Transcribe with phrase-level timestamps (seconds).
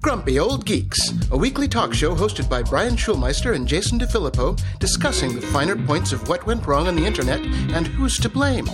[0.00, 5.34] Grumpy Old Geeks, a weekly talk show hosted by Brian Schulmeister and Jason DeFilippo, discussing
[5.34, 7.40] the finer points of what went wrong on the internet
[7.74, 8.66] and who's to blame.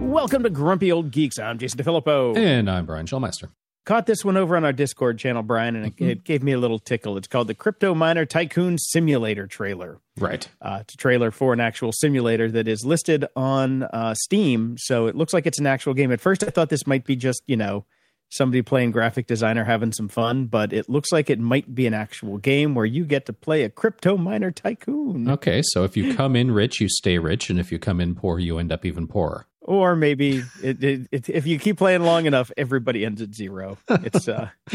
[0.00, 1.38] Welcome to Grumpy Old Geeks.
[1.38, 2.36] I'm Jason DeFilippo.
[2.36, 3.50] And I'm Brian Schulmeister.
[3.84, 6.10] Caught this one over on our Discord channel, Brian, and it, Mm-hmm.
[6.10, 7.16] it gave me a little tickle.
[7.16, 9.98] It's called the Crypto Miner Tycoon Simulator trailer.
[10.18, 10.48] Right.
[10.60, 15.06] Uh, it's a trailer for an actual simulator that is listed on uh, Steam, so
[15.06, 16.12] it looks like it's an actual game.
[16.12, 17.84] At first, I thought this might be just you know
[18.28, 21.92] somebody playing graphic designer having some fun, but it looks like it might be an
[21.92, 26.14] actual game where you get to play a crypto miner tycoon, Okay, so if you
[26.14, 28.84] come in rich, you stay rich, and if you come in poor, you end up
[28.86, 29.46] even poorer.
[29.64, 33.78] Or maybe it, it, it, if you keep playing long enough, everybody ends at zero.
[33.88, 34.48] It's uh,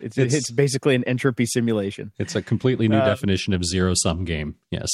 [0.00, 2.12] it's, It's- it's basically an entropy simulation.
[2.18, 4.56] It's a completely new Uh, definition of zero sum game.
[4.70, 4.88] Yes.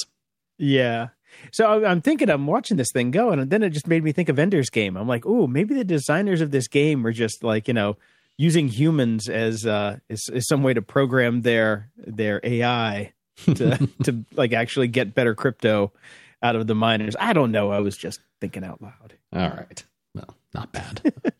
[0.58, 1.08] Yeah.
[1.52, 4.28] So I'm thinking I'm watching this thing go, and then it just made me think
[4.28, 4.96] of Ender's Game.
[4.96, 7.96] I'm like, oh, maybe the designers of this game are just like, you know,
[8.38, 13.12] using humans as uh as, as some way to program their their AI
[13.46, 15.92] to to like actually get better crypto
[16.42, 17.14] out of the miners.
[17.18, 17.70] I don't know.
[17.72, 19.14] I was just thinking out loud.
[19.32, 19.84] All right.
[20.14, 21.00] Well, not bad.
[21.24, 21.32] a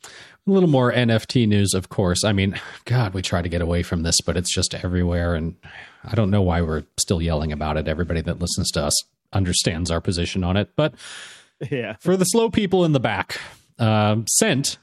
[0.46, 2.24] little more NFT news, of course.
[2.24, 5.34] I mean, God, we try to get away from this, but it's just everywhere.
[5.34, 5.56] And
[6.04, 7.88] I don't know why we're still yelling about it.
[7.88, 8.94] Everybody that listens to us
[9.32, 10.70] understands our position on it.
[10.76, 10.94] But
[11.70, 11.96] Yeah.
[12.00, 13.40] for the slow people in the back.
[13.80, 14.24] Um,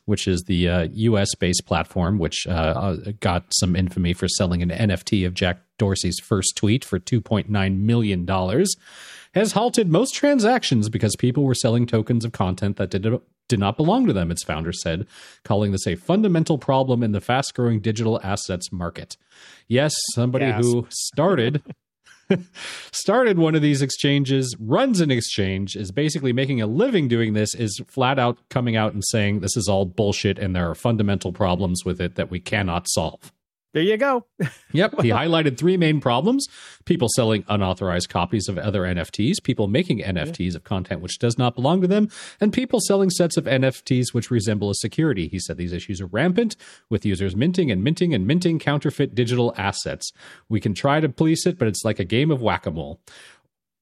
[0.05, 4.61] which is the uh, US based platform, which uh, uh, got some infamy for selling
[4.61, 8.25] an NFT of Jack Dorsey's first tweet for $2.9 million,
[9.35, 13.05] has halted most transactions because people were selling tokens of content that did,
[13.47, 15.05] did not belong to them, its founder said,
[15.43, 19.17] calling this a fundamental problem in the fast growing digital assets market.
[19.67, 20.63] Yes, somebody Yes.
[20.63, 21.61] who started
[22.91, 27.53] started one of these exchanges, runs an exchange, is basically making a living doing this,
[27.53, 31.31] is flat out coming out and saying this is all bullshit and there are fundamental
[31.31, 33.31] problems with it that we cannot solve.
[33.75, 34.25] There you go.
[34.71, 35.01] Yep.
[35.01, 36.47] He highlighted three main problems
[36.85, 41.55] people selling unauthorized copies of other NFTs, people making NFTs of content which does not
[41.55, 42.07] belong to them,
[42.39, 45.27] and people selling sets of NFTs which resemble a security.
[45.27, 46.55] He said these issues are rampant
[46.89, 50.09] with users minting and minting and minting counterfeit digital assets.
[50.47, 53.01] We can try to police it, but it's like a game of whack a mole.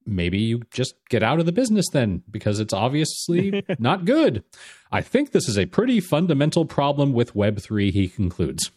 [0.08, 4.44] Maybe you just get out of the business then because it's obviously not good.
[4.92, 8.72] I think this is a pretty fundamental problem with Web3, he concludes.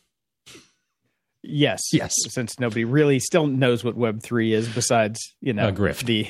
[1.49, 1.81] Yes.
[1.93, 2.13] Yes.
[2.29, 6.05] Since nobody really still knows what Web three is besides, you know, A grift.
[6.07, 6.29] The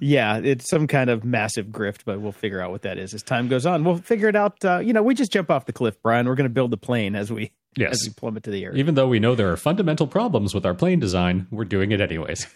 [0.00, 3.22] Yeah, it's some kind of massive grift, but we'll figure out what that is as
[3.22, 3.84] time goes on.
[3.84, 4.64] We'll figure it out.
[4.64, 6.26] Uh, you know, we just jump off the cliff, Brian.
[6.26, 7.92] We're going to build the plane as we Yes.
[7.92, 8.74] as we plummet to the air.
[8.74, 12.00] Even though we know there are fundamental problems with our plane design, we're doing it
[12.00, 12.48] anyways.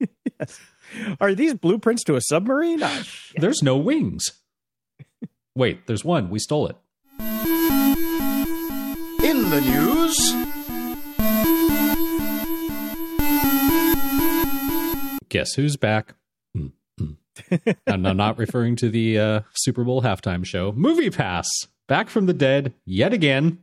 [0.40, 0.58] yes.
[1.20, 2.80] Are these blueprints to a submarine?
[2.80, 3.40] Shit.
[3.40, 4.24] There's no wings.
[5.54, 6.30] Wait, there's one.
[6.30, 6.76] We stole it.
[9.22, 10.45] In the news,
[15.36, 16.14] Guess who's back?
[16.56, 17.16] Mm, mm.
[17.86, 20.72] and I'm not referring to the uh, Super Bowl halftime show.
[20.72, 21.46] Movie Pass,
[21.86, 23.58] back from the dead yet again.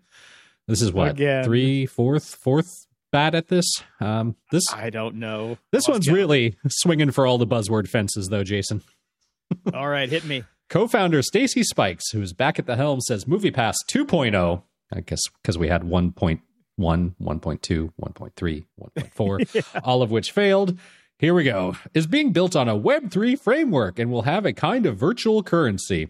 [0.67, 1.43] This is what Again.
[1.43, 2.69] three, fourth, fourth
[3.11, 3.65] bat at this.
[3.99, 5.57] Um, this I don't know.
[5.71, 6.15] this Lost one's count.
[6.15, 8.83] really swinging for all the buzzword fences, though, Jason.
[9.73, 10.07] all right.
[10.07, 10.43] Hit me.
[10.69, 14.61] Co-founder Stacy Spikes, who's back at the helm, says Movie Pass 2.0.
[14.93, 16.39] I guess because we had 1.1,
[16.79, 20.77] 1.2, 1.3, 1.4, all of which failed.
[21.23, 21.77] Here we go.
[21.93, 26.09] Is being built on a Web3 framework and will have a kind of virtual currency.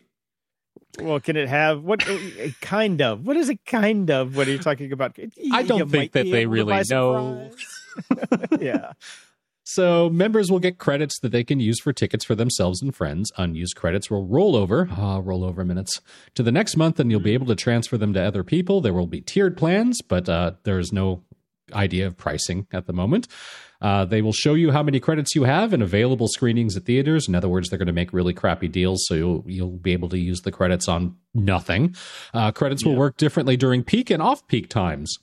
[0.99, 2.03] Well, can it have what
[2.61, 3.23] kind of?
[3.23, 4.35] What is it kind of?
[4.35, 5.15] What are you talking about?
[5.51, 7.51] I don't think that they really know.
[8.59, 8.93] yeah.
[9.63, 13.31] So members will get credits that they can use for tickets for themselves and friends.
[13.37, 16.01] Unused credits will roll over, ah, roll over minutes,
[16.33, 18.81] to the next month, and you'll be able to transfer them to other people.
[18.81, 21.21] There will be tiered plans, but uh, there is no
[21.71, 23.27] idea of pricing at the moment.
[23.83, 27.27] Uh, they will show you how many credits you have and available screenings at theaters.
[27.27, 30.09] In other words, they're going to make really crappy deals, so you'll you'll be able
[30.09, 31.93] to use the credits on nothing.
[32.33, 35.13] Uh, credits will work differently during peak and off peak times.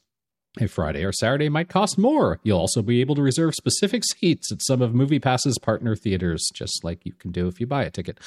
[0.61, 2.41] A Friday or Saturday might cost more.
[2.43, 6.83] You'll also be able to reserve specific seats at some of MoviePass's partner theaters, just
[6.83, 8.19] like you can do if you buy a ticket.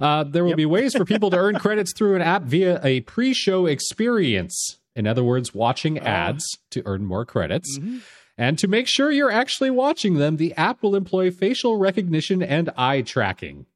[0.00, 0.56] Uh, there will Yep.
[0.56, 4.78] be ways for people to earn credits through an app via a pre-show experience.
[4.96, 7.78] In other words, watching ads to earn more credits.
[7.78, 8.00] Mhm.
[8.38, 12.70] And to make sure you're actually watching them, the app will employ facial recognition and
[12.76, 13.66] eye tracking.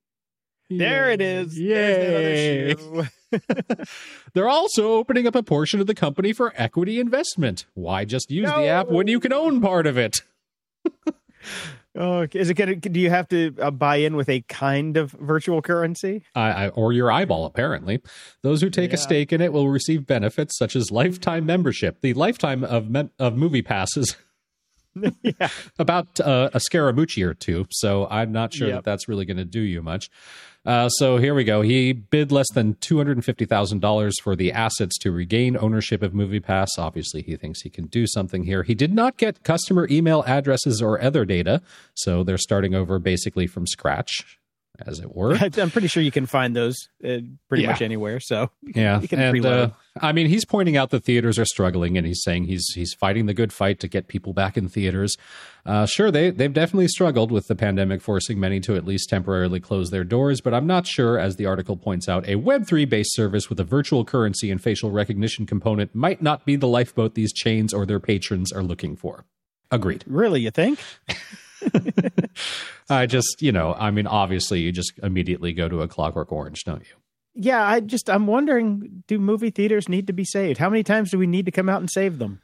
[0.71, 1.59] There it is.
[1.59, 1.75] Yay.
[1.75, 3.85] There's the other shoe.
[4.35, 7.67] They're also opening up a portion of the company for equity investment.
[7.75, 10.23] Why just use the app when you can own part of it?
[11.95, 12.75] Oh, is it to?
[12.75, 16.23] Do you have to uh, buy in with a kind of virtual currency?
[16.35, 18.01] I, I, or your eyeball, apparently.
[18.43, 22.01] Those who take a stake in it will receive benefits such as lifetime membership.
[22.01, 24.17] The lifetime of mem- of movie passes
[25.23, 25.49] yeah.
[25.79, 27.67] about uh, a Scaramucci or two.
[27.71, 28.77] So I'm not sure Yep.
[28.79, 30.11] that that's really going to do you much.
[30.65, 31.61] Uh, so here we go.
[31.63, 35.57] He bid less than two hundred and fifty thousand dollars for the assets to regain
[35.57, 36.69] ownership of MoviePass.
[36.79, 38.63] Obviously, he thinks he can do something here.
[38.63, 41.63] He did not get customer email addresses or other data,
[41.95, 44.39] so they're starting over basically from scratch,
[44.87, 45.35] as it were.
[45.59, 47.19] I'm pretty sure you can find those uh,
[47.49, 47.71] pretty Yeah.
[47.71, 48.21] much anywhere.
[48.21, 49.71] So Yeah, You can and uh.
[50.01, 53.27] I mean, he's pointing out the theaters are struggling, and he's saying he's he's fighting
[53.27, 55.17] the good fight to get people back in theaters.
[55.67, 59.61] Uh, sure, they they've definitely struggled with the pandemic, forcing many to at least temporarily
[59.61, 60.41] close their doors.
[60.41, 63.61] But I'm not sure, as the article points out, a Web three based service with
[63.61, 67.85] a virtual currency and facial recognition component might not be the lifeboat these chains or
[67.85, 69.27] their patrons are looking for.
[69.71, 70.05] Agreed.
[70.07, 70.79] really, you think?
[72.91, 76.65] I just, you know, I mean, obviously, you just immediately go to a Clockwork Orange,
[76.65, 76.95] don't you?
[77.35, 80.59] Yeah, I just I'm wondering, do movie theaters need to be saved?
[80.59, 82.43] How many times do we need to come out and save them?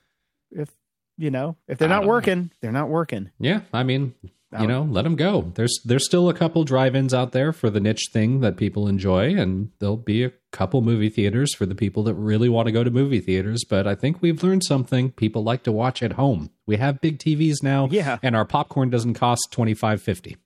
[0.51, 0.71] If
[1.19, 2.13] you know, if they're I not don't know.
[2.13, 3.31] working, they're not working.
[3.39, 4.15] Yeah, I mean,
[4.59, 5.53] you know, let them go.
[5.57, 9.35] There's there's still a couple drive-ins out there for the niche thing that people enjoy,
[9.35, 12.83] and there'll be a couple movie theaters for the people that really want to go
[12.83, 13.65] to movie theaters.
[13.69, 15.11] But I think we've learned something.
[15.13, 16.51] People like to watch at home.
[16.65, 18.19] We have big TVs now, Yeah.
[18.23, 20.37] and our popcorn doesn't cost twenty five fifty.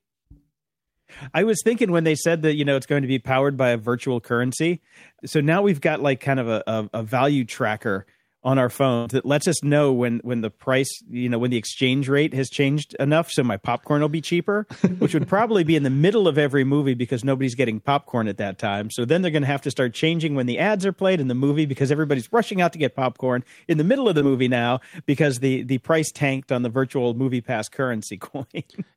[1.35, 3.71] I was thinking when they said that you know it's going to be powered by
[3.71, 4.81] a virtual currency,
[5.25, 8.07] so now we've got like kind of a, a, a value tracker
[8.45, 11.57] on our phones that lets us know when when the price you know when the
[11.57, 14.67] exchange rate has changed enough so my popcorn will be cheaper
[14.99, 18.39] which would probably be in the middle of every movie because nobody's getting popcorn at
[18.39, 20.93] that time so then they're going to have to start changing when the ads are
[20.93, 24.15] played in the movie because everybody's rushing out to get popcorn in the middle of
[24.15, 28.45] the movie now because the the price tanked on the virtual movie pass currency coin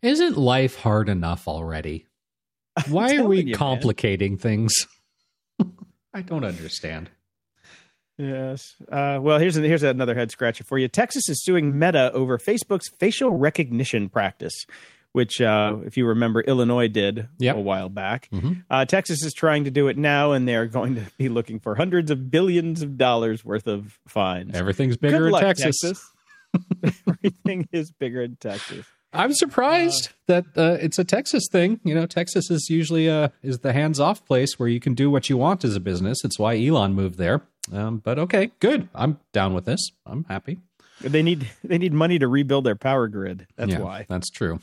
[0.01, 2.05] Isn't life hard enough already?
[2.89, 3.55] Why are we you, man.
[3.55, 4.73] complicating things?
[6.13, 7.09] I don't understand.
[8.17, 8.75] Yes.
[8.91, 10.87] Uh, well, here's here's another head scratcher for you.
[10.87, 14.65] Texas is suing Meta over Facebook's facial recognition practice,
[15.11, 17.55] which, uh, if you remember, Illinois did Yep.
[17.57, 18.29] a while back.
[18.31, 18.63] Mhm.
[18.69, 21.75] Uh, Texas is trying to do it now, and they're going to be looking for
[21.75, 24.55] hundreds of billions of dollars worth of fines.
[24.55, 25.81] Everything's bigger Good in luck, Texas.
[27.07, 28.85] Everything is bigger in Texas.
[29.15, 31.79] I'm surprised that uh, it's a Texas thing.
[31.83, 35.09] You know, Texas is usually uh, is the hands off place where you can do
[35.09, 36.23] what you want as a business.
[36.23, 37.41] It's why Elon moved there.
[37.73, 38.89] Um, but okay, good.
[38.93, 39.79] I'm down with this.
[40.05, 40.59] I'm happy.
[41.01, 43.47] They need they need money to rebuild their power grid.
[43.55, 44.05] That's Yeah, why.
[44.09, 44.59] That's true.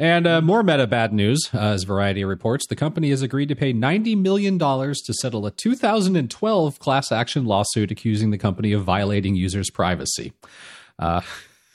[0.00, 3.56] And uh, more meta bad news, uh, as Variety reports, the company has agreed to
[3.56, 9.34] pay $90 million to settle a 2012 class action lawsuit accusing the company of violating
[9.34, 10.32] users' privacy.
[11.00, 11.22] Uh,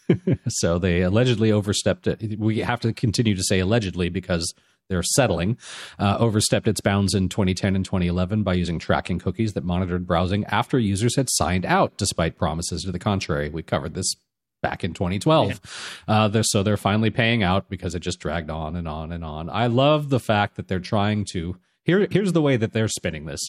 [0.47, 2.39] so they allegedly overstepped it.
[2.39, 4.53] We have to continue to say allegedly because
[4.89, 5.57] they're settling,
[5.97, 10.43] uh, overstepped its bounds in 2010 and 2011 by using tracking cookies that monitored browsing
[10.45, 13.49] after users had signed out, despite promises to the contrary.
[13.49, 14.15] We covered this
[14.61, 15.59] back in 2012.
[16.07, 19.23] Uh, they're, so they're finally paying out because it just dragged on and on and
[19.23, 19.49] on.
[19.49, 21.57] I love the fact that they're trying to.
[21.83, 23.41] Here, here's the way that they're spinning this.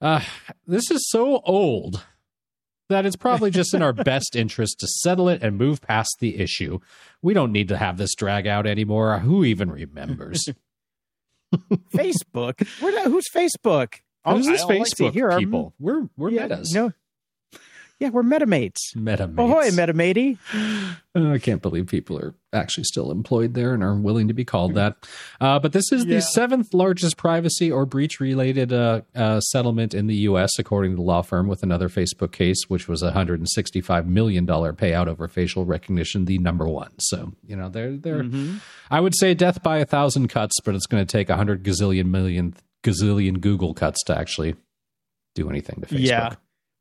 [0.00, 0.20] Uh,
[0.66, 2.04] this is so old
[2.88, 6.38] that it's probably just in our best interest to settle it and move past the
[6.40, 6.78] issue.
[7.22, 9.18] We don't need to have this drag out anymore.
[9.18, 10.44] Who even remembers?
[11.94, 12.66] Facebook.
[12.80, 13.94] Who's Facebook?
[14.26, 15.74] Who's this don't like Facebook people?
[15.78, 16.72] We're we're Yeah, metas.
[16.74, 16.92] no.
[18.00, 18.94] Yeah, we're metamates.
[18.94, 20.38] Meta Ahoy, metamatey.
[21.16, 24.44] Uh, I can't believe people are actually still employed there and are willing to be
[24.44, 24.96] called that.
[25.40, 26.14] Uh, but this is Yeah.
[26.16, 30.96] the seventh largest privacy or breach related uh, uh, settlement in the U.S., according to
[30.96, 35.64] the law firm, with another Facebook case, which was a $165 million payout over facial
[35.64, 36.92] recognition, the number one.
[37.00, 38.58] So, you know, they're, they're Mm-hmm.
[38.90, 41.64] I would say death by a thousand cuts, but it's going to take a hundred
[41.64, 44.54] gazillion million gazillion Google cuts to actually
[45.34, 45.98] do anything to Facebook.
[46.06, 46.34] Yeah.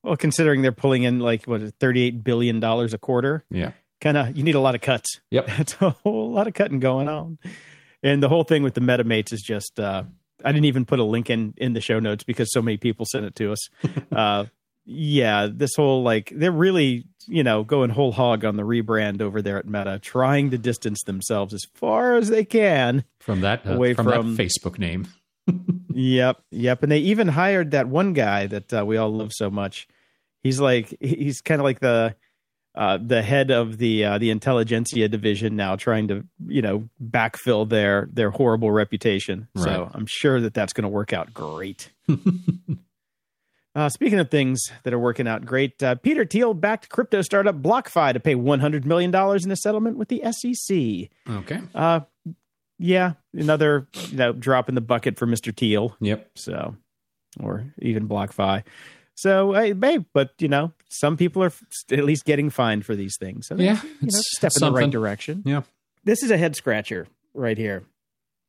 [0.03, 3.71] Well, considering they're pulling in like what thirty-eight billion dollars a quarter, Yeah.
[4.01, 5.19] kind of you need a lot of cuts.
[5.31, 5.49] Yep.
[5.59, 7.37] It's a whole lot of cutting going on,
[8.03, 9.79] and the whole thing with the metamates is just.
[9.79, 10.03] uh
[10.45, 13.05] I didn't even put a link in in the show notes because so many people
[13.11, 13.69] sent it to us.
[14.11, 14.45] uh
[14.85, 19.41] Yeah, this whole like they're really you know going whole hog on the rebrand over
[19.41, 23.71] there at Meta, trying to distance themselves as far as they can From that, uh,
[23.73, 25.07] Away from, from- that Facebook name.
[25.97, 26.83] Yep, yep.
[26.83, 29.87] And they even hired that one guy that uh, we all love so much.
[30.43, 32.15] He's like he's kind of like the
[32.75, 37.67] uh, the head of the uh, the intelligentsia division now, trying to you know backfill
[37.67, 39.47] their their horrible reputation.
[39.55, 39.63] Right.
[39.63, 41.91] So I'm sure that that's going to work out great.
[43.75, 47.61] Uh, speaking of things that are working out great, uh, Peter Thiel backed crypto startup
[47.61, 51.11] BlockFi to pay $100 million in a settlement with the SEC.
[51.29, 51.61] Okay.
[51.75, 51.99] Uh,
[52.79, 55.55] yeah, another you know, drop in the bucket for Mr.
[55.55, 55.95] Thiel.
[55.99, 56.31] Yep.
[56.35, 56.75] So,
[57.39, 58.63] or even BlockFi.
[59.15, 61.51] So, hey, babe, but you know, some people are
[61.91, 63.47] at least getting fined for these things.
[63.47, 65.41] So, Yeah, you know, step in the right direction.
[65.45, 65.63] Yeah.
[66.03, 67.83] This is a head scratcher right here.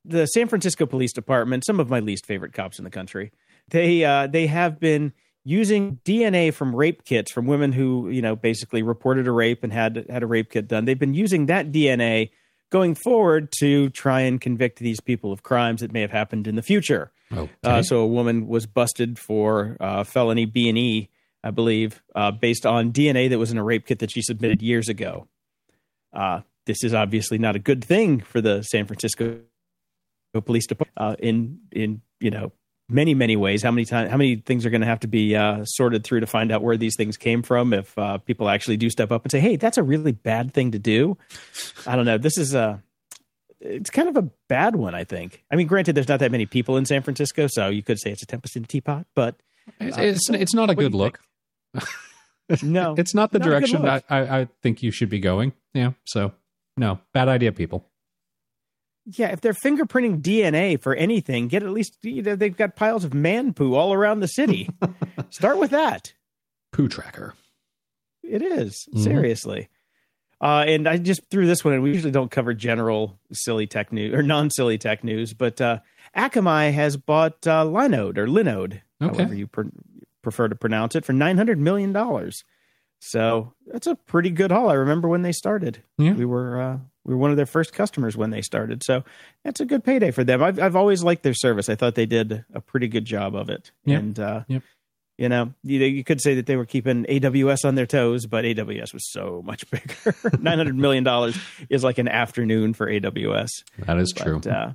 [0.05, 3.33] The San Francisco Police Department, some of my least favorite cops in the country,
[3.71, 5.13] they uh, they have been
[5.45, 9.73] using DNA from rape kits from women who you know basically reported a rape and
[9.73, 10.85] had had a rape kit done.
[10.85, 12.31] They've been using that DNA
[12.71, 16.57] going forward to try and convict these people of crimes that may have happened in
[16.57, 17.11] the future.
[17.33, 17.51] Okay.
[17.63, 21.09] Uh, so a woman was busted for uh, felony B and E,
[21.43, 24.63] I believe, uh, based on DNA that was in a rape kit that she submitted
[24.63, 25.29] years ago.
[26.13, 29.41] Uh, this is obviously not a good thing for the San Francisco
[30.45, 30.95] Police Department.
[30.97, 32.53] Uh, in in you know
[32.89, 35.37] many many ways, how many times how many things are going to have to be
[35.37, 37.73] uh, sorted through to find out where these things came from?
[37.73, 40.73] If uh, people actually do step up and say, "Hey, that's a really bad thing
[40.73, 41.17] to do,"
[41.87, 42.19] I don't know.
[42.19, 42.83] This is a
[43.61, 45.45] it's kind of a bad one, I think.
[45.51, 48.11] I mean, granted, there's not that many people in San Francisco, so you could say
[48.11, 49.35] it's a tempest in a teapot, but
[49.81, 51.19] It's, it's, it's not a good look.
[52.63, 53.85] no, It's not the Not direction.
[53.85, 55.55] I, I think you should be going.
[55.75, 55.93] Yeah.
[56.05, 56.33] So,
[56.77, 57.85] no, bad idea, people.
[59.17, 59.29] Yeah.
[59.29, 63.15] If they're fingerprinting DNA for anything, get at least you know they've got piles of
[63.15, 64.69] man poo all around the city.
[65.31, 66.13] Start with that.
[66.73, 67.35] Poo tracker.
[68.23, 69.03] It is, Mhm.
[69.03, 69.69] seriously.
[70.41, 71.83] Uh, and I just threw this one in.
[71.83, 75.79] We usually don't cover general silly tech news or non silly tech news, but uh,
[76.17, 79.17] Akamai has bought uh, Linode or Linode, Okay.
[79.17, 79.63] however you pr-
[80.23, 81.93] prefer to pronounce it, for $900 million.
[83.01, 84.69] So that's a pretty good haul.
[84.71, 85.83] I remember when they started.
[85.99, 86.13] Yeah.
[86.15, 88.85] We were uh, we were one of their first customers when they started.
[88.85, 89.03] So
[89.45, 90.43] that's a good payday for them.
[90.43, 91.69] I've, I've always liked their service.
[91.71, 93.71] I thought they did a pretty good job of it.
[93.87, 93.97] Yeah.
[93.97, 94.63] And, uh, Yep.
[95.17, 98.45] you know, you, you could say that they were keeping AWS on their toes, but
[98.45, 100.13] AWS was so much bigger.
[100.13, 101.35] $900 million
[101.71, 103.49] is like an afternoon for AWS.
[103.79, 104.41] That is true.
[104.41, 104.73] But, uh,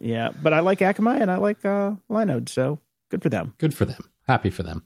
[0.00, 3.54] yeah, but I like Akamai and I like uh, Linode, so good for them.
[3.58, 4.02] Good for them.
[4.32, 4.82] Happy for them.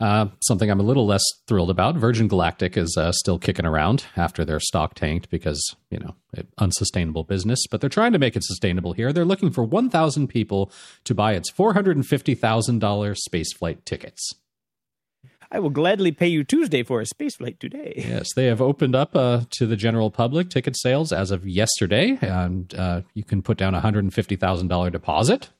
[0.00, 1.94] Uh, something I'm a little less thrilled about.
[1.94, 6.48] Virgin Galactic is uh, still kicking around after their stock tanked because, you know, it,
[6.58, 9.12] unsustainable business, but they're trying to make it sustainable here.
[9.12, 10.72] They're looking for 1,000 people
[11.04, 14.34] to buy its $450,000 spaceflight tickets.
[15.52, 18.02] I will gladly pay you Tuesday for a space flight today.
[18.08, 22.18] Yes, they have opened up uh, to the general public ticket sales as of yesterday,
[22.20, 25.50] and uh, you can put down a hundred and fifty thousand dollar deposit.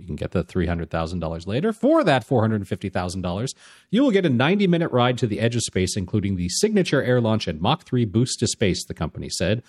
[0.00, 1.72] You can get the three hundred thousand dollars later.
[1.72, 3.54] For that four hundred and fifty thousand dollars,
[3.90, 7.02] you will get a ninety minute ride to the edge of space, including the signature
[7.02, 8.84] air launch and Mach three boost to space.
[8.84, 9.62] The company said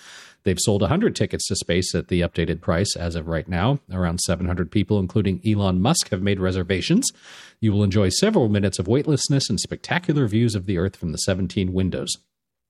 [0.44, 3.80] they've sold hundred tickets to space at the updated price as of right now.
[3.92, 7.12] Around seven hundred people, including Elon Musk, have made reservations.
[7.60, 11.18] You will enjoy several minutes of weightlessness and spectacular views of the Earth from the
[11.20, 12.18] 17 windows.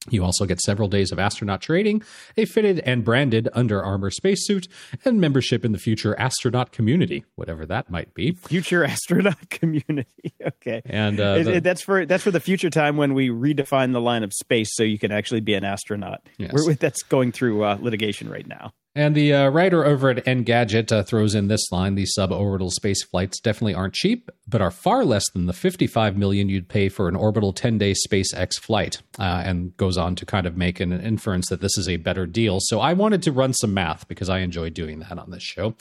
[0.09, 2.01] You also get several days of astronaut training,
[2.35, 4.67] a fitted and branded Under Armour spacesuit,
[5.05, 8.31] and membership in the future astronaut community, whatever that might be.
[8.31, 10.33] Future astronaut community.
[10.45, 10.81] okay.
[10.85, 13.93] And uh, It- the- it- that's for that's for the future time when we redefine
[13.93, 16.27] the line of space so you can actually be an astronaut.
[16.39, 16.51] Yes.
[16.79, 18.73] That's going through uh, litigation right now.
[18.93, 23.03] And the uh, writer over at Engadget uh, throws in this line: "These suborbital space
[23.03, 27.07] flights definitely aren't cheap, but are far less than the 55 million you'd pay for
[27.07, 31.47] an orbital 10-day SpaceX flight." Uh, and goes on to kind of make an inference
[31.49, 32.59] that this is a better deal.
[32.59, 35.75] So I wanted to run some math because I enjoy doing that on this show.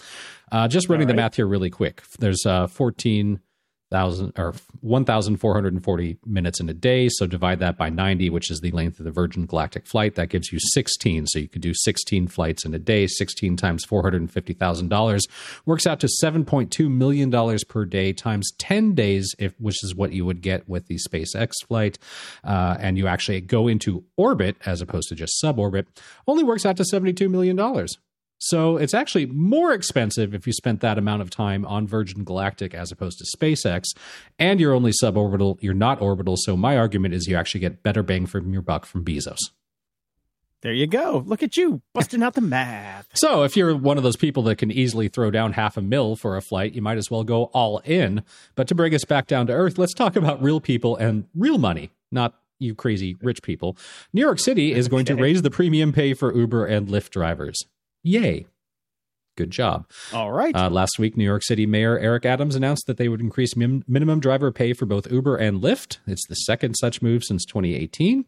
[0.52, 2.02] Uh, just running the math here really quick.
[2.18, 3.40] There's uh, 14
[3.90, 7.08] thousand or one thousand four hundred and forty minutes in a day.
[7.08, 10.14] So divide that by ninety, which is the length of the Virgin Galactic flight.
[10.14, 11.26] That gives you sixteen.
[11.26, 13.06] So you could do sixteen flights in a day.
[13.06, 15.26] Sixteen times four hundred and fifty thousand dollars
[15.66, 19.82] works out to seven point two million dollars per day times ten days, if which
[19.82, 21.98] is what you would get with the SpaceX flight.
[22.44, 25.86] Uh, and you actually go into orbit as opposed to just suborbit.
[26.26, 27.98] Only works out to seventy two million dollars.
[28.40, 32.74] So it's actually more expensive if you spent that amount of time on Virgin Galactic
[32.74, 33.84] as opposed to SpaceX,
[34.38, 36.36] and you're only suborbital, you're not orbital.
[36.38, 39.38] So my argument is you actually get better bang for your buck from Bezos.
[40.62, 41.22] There you go.
[41.26, 43.08] Look at you busting out the math.
[43.14, 46.16] So if you're one of those people that can easily throw down half a mil
[46.16, 48.22] for a flight, you might as well go all in.
[48.54, 51.58] But to bring us back down to earth, let's talk about real people and real
[51.58, 53.76] money, not you crazy rich people.
[54.12, 57.64] New York City is going to raise the premium pay for Uber and Lyft drivers.
[58.02, 58.46] Yay.
[59.36, 59.88] Good job.
[60.12, 60.54] All right.
[60.54, 63.84] Uh, last week, New York City Mayor Eric Adams announced that they would increase min-
[63.88, 65.96] minimum driver pay for both Uber and Lyft.
[66.06, 68.26] It's the second such move since 2018.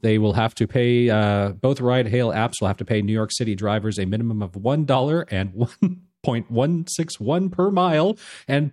[0.00, 3.12] They will have to pay, uh, both ride hail apps will have to pay New
[3.12, 8.16] York City drivers a minimum of $1 and 1.161 per mile
[8.48, 8.72] and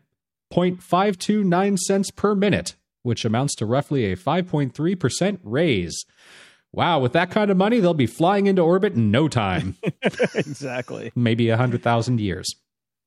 [0.54, 6.06] 0.529 cents per minute, which amounts to roughly a 5.3% raise.
[6.74, 9.76] Wow, with that kind of money, they'll be flying into orbit in no time.
[10.36, 11.12] exactly.
[11.16, 12.48] Maybe a 100,000 years.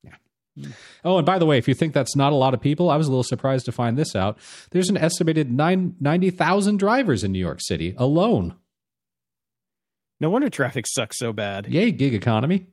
[0.03, 0.17] Yeah.
[0.61, 0.71] Hmm.
[1.03, 2.97] Oh, and by the way, if you think that's not a lot of people, I
[2.97, 4.39] was a little surprised to find this out.
[4.71, 8.55] There's an estimated 90,000 drivers in New York City alone.
[10.21, 11.67] No wonder traffic sucks so bad.
[11.67, 12.67] Yay, gig economy.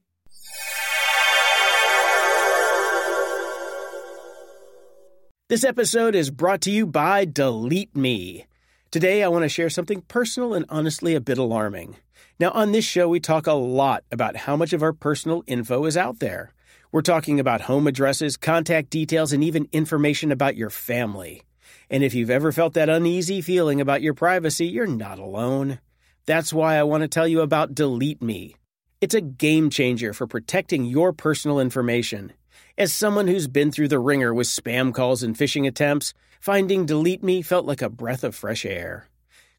[5.50, 8.46] This episode is brought to you by Delete Me.
[8.92, 11.96] Today, I want to share something personal and honestly a bit alarming.
[12.42, 15.86] Now, on this show, we talk a lot about how much of our personal info
[15.86, 16.52] is out there.
[16.92, 21.44] We're talking about home addresses, contact details, and even information about your family.
[21.90, 25.80] And if you've ever felt that uneasy feeling about your privacy, you're not alone.
[26.26, 28.58] That's why I want to tell you about Delete Me.
[29.00, 32.34] It's a game changer for protecting your personal information.
[32.78, 37.22] As someone who's been through the ringer with spam calls and phishing attempts, finding Delete
[37.22, 39.08] Me felt like a breath of fresh air.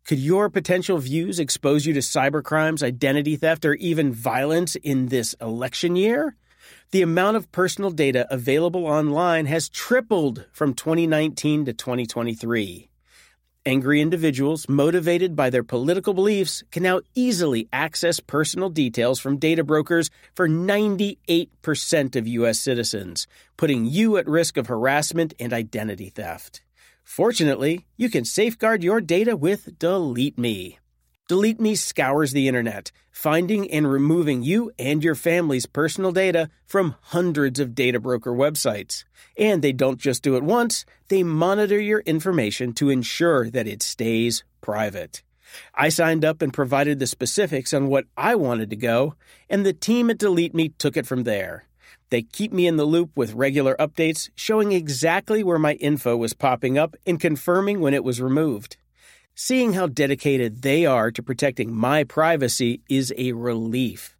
[0.04, 5.32] Could your potential views expose you to cybercrimes, identity theft, or even violence in this
[5.40, 6.34] election year?
[6.90, 12.88] The amount of personal data available online has tripled from 2019 to 2023.
[13.64, 19.62] Angry individuals, motivated by their political beliefs, can now easily access personal details from data
[19.62, 22.58] brokers for 98% of U.S.
[22.58, 26.61] citizens, putting you at risk of harassment and identity theft.
[27.04, 30.78] Fortunately, you can safeguard your data with Delete Me.
[31.28, 36.96] Delete Me scours the internet, finding and removing you and your family's personal data from
[37.00, 39.04] hundreds of data broker websites.
[39.38, 43.82] And they don't just do it once, they monitor your information to ensure that it
[43.82, 45.22] stays private.
[45.74, 49.14] I signed up and provided the specifics on what I wanted to go,
[49.48, 51.64] and the team at Delete Me took it from there.
[52.12, 56.34] They keep me in the loop with regular updates showing exactly where my info was
[56.34, 58.76] popping up and confirming when it was removed.
[59.34, 64.14] Seeing how dedicated they are to protecting my privacy is a relief.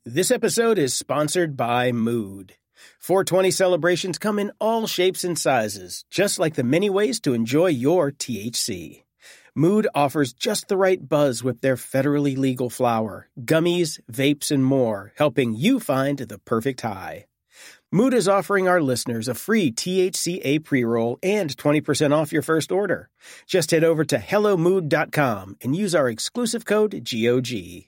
[0.05, 2.55] This episode is sponsored by Mood.
[2.99, 7.67] 420 celebrations come in all shapes and sizes, just like the many ways to enjoy
[7.67, 9.03] your THC.
[9.55, 15.13] Mood offers just the right buzz with their federally legal flower, gummies, vapes, and more,
[15.17, 17.25] helping you find the perfect high.
[17.91, 22.71] Mood is offering our listeners a free THCA pre roll and 20% off your first
[22.71, 23.09] order.
[23.47, 27.87] Just head over to HelloMood.com and use our exclusive code GOG.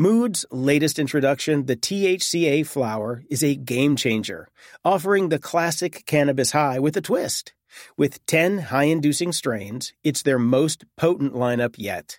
[0.00, 4.48] Mood's latest introduction, the THCA flower, is a game changer,
[4.82, 7.52] offering the classic cannabis high with a twist.
[7.98, 12.18] With 10 high inducing strains, it's their most potent lineup yet.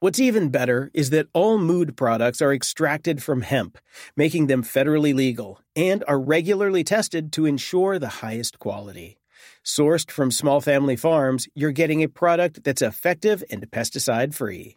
[0.00, 3.78] What's even better is that all mood products are extracted from hemp,
[4.18, 9.16] making them federally legal, and are regularly tested to ensure the highest quality.
[9.64, 14.76] Sourced from small family farms, you're getting a product that's effective and pesticide free.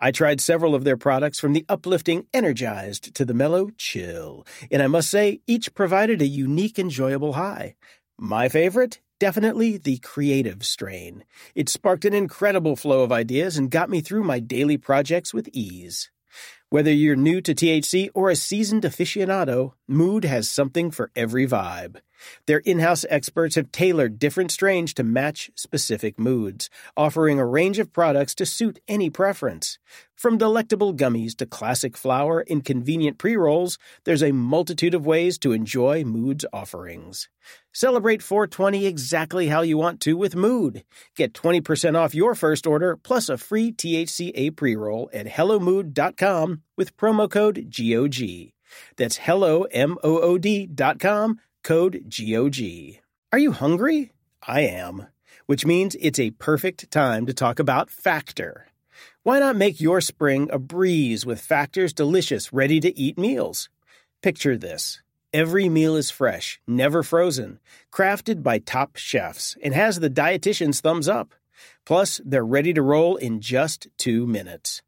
[0.00, 4.82] I tried several of their products from the uplifting Energized to the mellow Chill, and
[4.82, 7.76] I must say, each provided a unique, enjoyable high.
[8.18, 9.00] My favorite?
[9.18, 11.24] Definitely the creative strain.
[11.54, 15.48] It sparked an incredible flow of ideas and got me through my daily projects with
[15.52, 16.10] ease.
[16.68, 21.96] Whether you're new to THC or a seasoned aficionado, Mood has something for every vibe.
[22.46, 27.78] Their in house experts have tailored different strains to match specific moods, offering a range
[27.78, 29.78] of products to suit any preference.
[30.16, 35.38] From delectable gummies to classic flower and convenient pre rolls, there's a multitude of ways
[35.40, 37.28] to enjoy Mood's offerings.
[37.72, 40.84] Celebrate 420 exactly how you want to with Mood.
[41.16, 46.96] Get 20% off your first order plus a free THCA pre roll at HelloMood.com with
[46.96, 48.52] promo code GOG.
[48.96, 52.60] That's hello, M-O-O-D dot com code GOG.
[53.32, 54.12] Are you hungry?
[54.46, 55.08] I am,
[55.46, 58.68] which means it's a perfect time to talk about Factor.
[59.24, 63.68] Why not make your spring a breeze with Factor's delicious, ready to eat meals?
[64.22, 65.02] Picture this.
[65.34, 67.58] Every meal is fresh, never frozen,
[67.92, 71.34] crafted by top chefs, and has the dietitian's thumbs up.
[71.84, 74.82] Plus, they're ready to roll in just two minutes.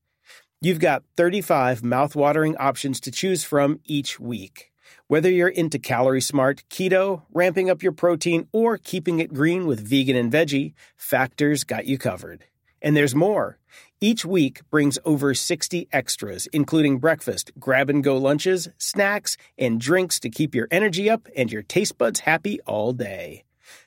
[0.60, 4.70] You've got 35 mouthwatering options to choose from each week.
[5.10, 9.80] Whether you're into calorie smart, keto, ramping up your protein, or keeping it green with
[9.80, 12.44] vegan and veggie, Factor's got you covered.
[12.82, 13.58] And there's more.
[14.02, 20.20] Each week brings over 60 extras, including breakfast, grab and go lunches, snacks, and drinks
[20.20, 23.44] to keep your energy up and your taste buds happy all day.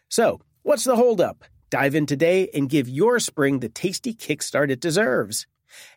[0.09, 1.45] So, what's the holdup?
[1.69, 5.45] Dive in today and give your spring the tasty kickstart it deserves.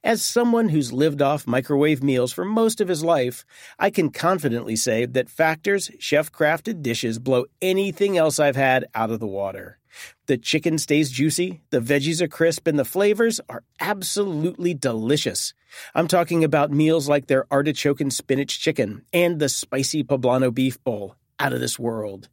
[0.03, 3.45] As someone who's lived off microwave meals for most of his life,
[3.79, 9.11] I can confidently say that Factor's chef crafted dishes blow anything else I've had out
[9.11, 9.79] of the water.
[10.27, 15.55] The chicken stays juicy, the veggies are crisp, and the flavors are absolutely delicious.
[15.95, 20.83] I'm talking about meals like their artichoke and spinach chicken and the spicy poblano beef
[20.83, 21.17] bowl.
[21.41, 22.29] Out of this world.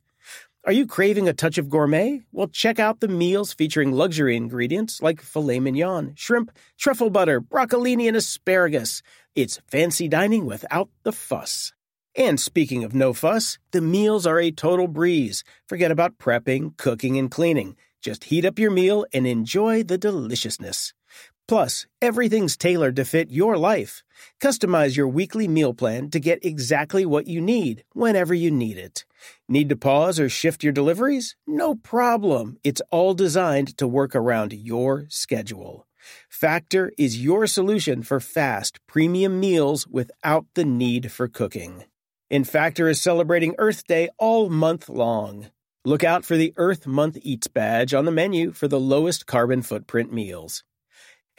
[0.63, 2.21] Are you craving a touch of gourmet?
[2.31, 8.07] Well, check out the meals featuring luxury ingredients like filet mignon, shrimp, truffle butter, broccolini,
[8.07, 9.01] and asparagus.
[9.33, 11.73] It's fancy dining without the fuss.
[12.15, 15.43] And speaking of no fuss, the meals are a total breeze.
[15.67, 17.75] Forget about prepping, cooking, and cleaning.
[17.99, 20.93] Just heat up your meal and enjoy the deliciousness.
[21.47, 24.03] Plus, everything's tailored to fit your life.
[24.39, 29.05] Customize your weekly meal plan to get exactly what you need whenever you need it.
[29.47, 31.35] Need to pause or shift your deliveries?
[31.45, 32.57] No problem.
[32.63, 35.87] It's all designed to work around your schedule.
[36.29, 41.85] Factor is your solution for fast, premium meals without the need for cooking.
[42.29, 45.51] And Factor is celebrating Earth Day all month long.
[45.83, 49.61] Look out for the Earth Month Eats badge on the menu for the lowest carbon
[49.61, 50.63] footprint meals.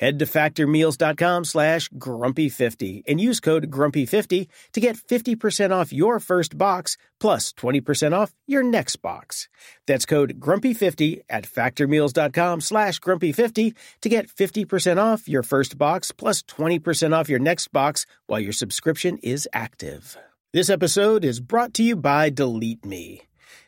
[0.02, 6.58] Head to factormeals.com slash grumpy50 and use code grumpy50 to get 50% off your first
[6.58, 9.48] box plus 20% off your next box.
[9.86, 16.42] That's code grumpy50 at factormeals.com slash grumpy50 to get 50% off your first box plus
[16.42, 20.18] 20% off your next box while your subscription is active.
[20.52, 23.22] This episode is brought to you by Delete Me.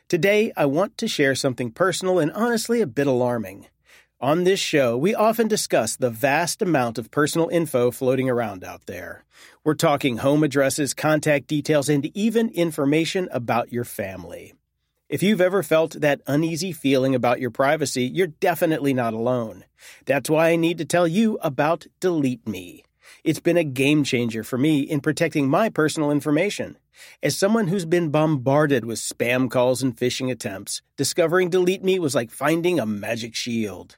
[0.09, 3.67] Today, I want to share something personal and honestly a bit alarming.
[4.21, 8.85] On this show, we often discuss the vast amount of personal info floating around out
[8.85, 9.25] there.
[9.65, 14.53] We're talking home addresses, contact details, and even information about your family.
[15.09, 19.65] If you've ever felt that uneasy feeling about your privacy, you're definitely not alone.
[20.05, 22.85] That's why I need to tell you about Delete Me.
[23.25, 26.77] It's been a game changer for me in protecting my personal information.
[27.21, 32.15] As someone who's been bombarded with spam calls and phishing attempts, discovering Delete Me was
[32.15, 33.97] like finding a magic shield.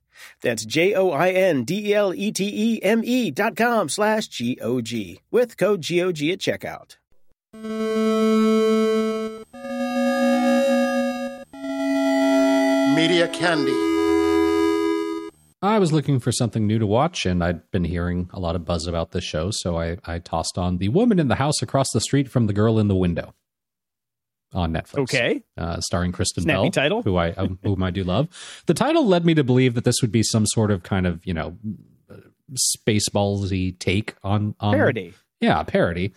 [0.41, 3.89] That's J O I N D E L E T E M E dot com
[3.89, 6.97] slash G O G with code G O G at checkout.
[12.95, 13.71] Media Candy.
[15.63, 18.65] I was looking for something new to watch, and I'd been hearing a lot of
[18.65, 21.91] buzz about this show, so I, I tossed on The Woman in the House Across
[21.91, 23.35] the Street from the Girl in the Window
[24.53, 24.99] on Netflix.
[24.99, 25.43] Okay.
[25.57, 27.01] Uh, starring Kristen Snappy Bell, title.
[27.01, 28.27] who I um, whom I do love.
[28.65, 31.25] The title led me to believe that this would be some sort of kind of
[31.25, 31.57] you know
[32.53, 35.13] spaceballsy take on, on Parody.
[35.39, 36.13] Yeah, parody.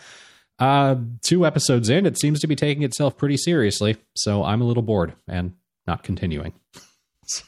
[0.58, 4.64] Uh, two episodes in, it seems to be taking itself pretty seriously, so I'm a
[4.64, 5.54] little bored and
[5.86, 6.52] not continuing.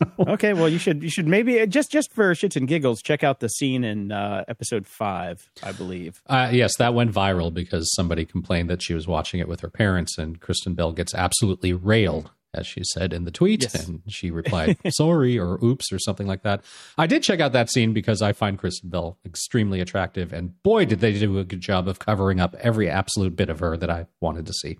[0.18, 3.40] okay, well you should you should maybe just just for shits and giggles check out
[3.40, 6.22] the scene in uh, episode five, I believe.
[6.26, 9.70] Uh, yes, that went viral because somebody complained that she was watching it with her
[9.70, 13.86] parents, and Kristen Bell gets absolutely railed, as she said in the tweet, Yes.
[13.88, 16.62] and she replied "sorry" or "oops" or something like that.
[16.96, 20.84] I did check out that scene because I find Kristen Bell extremely attractive, and boy,
[20.86, 23.90] did they do a good job of covering up every absolute bit of her that
[23.90, 24.78] I wanted to see.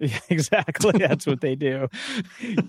[0.30, 0.92] Exactly.
[0.98, 1.88] That's what they do.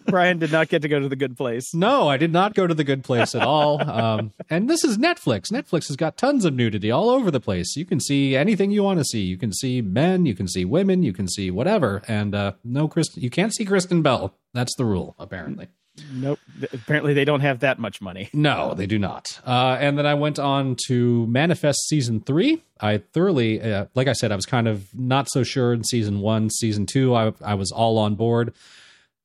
[0.07, 1.73] Brian did not get to go to the good place.
[1.73, 3.81] No, I did not go to the good place at all.
[3.89, 5.51] Um, and this is Netflix.
[5.51, 7.75] Netflix has got tons of nudity all over the place.
[7.75, 9.21] You can see anything you want to see.
[9.21, 12.01] You can see men, you can see women, you can see whatever.
[12.07, 14.33] And uh, no, Kristen, you can't see Kristen Bell.
[14.53, 15.67] That's the rule, apparently.
[16.11, 16.39] Nope.
[16.73, 18.29] Apparently, they don't have that much money.
[18.33, 19.39] No, they do not.
[19.45, 22.61] Uh, and then I went on to Manifest season three.
[22.79, 26.19] I thoroughly, uh, like I said, I was kind of not so sure in season
[26.19, 26.49] one.
[26.49, 28.53] Season two, I, I was all on board.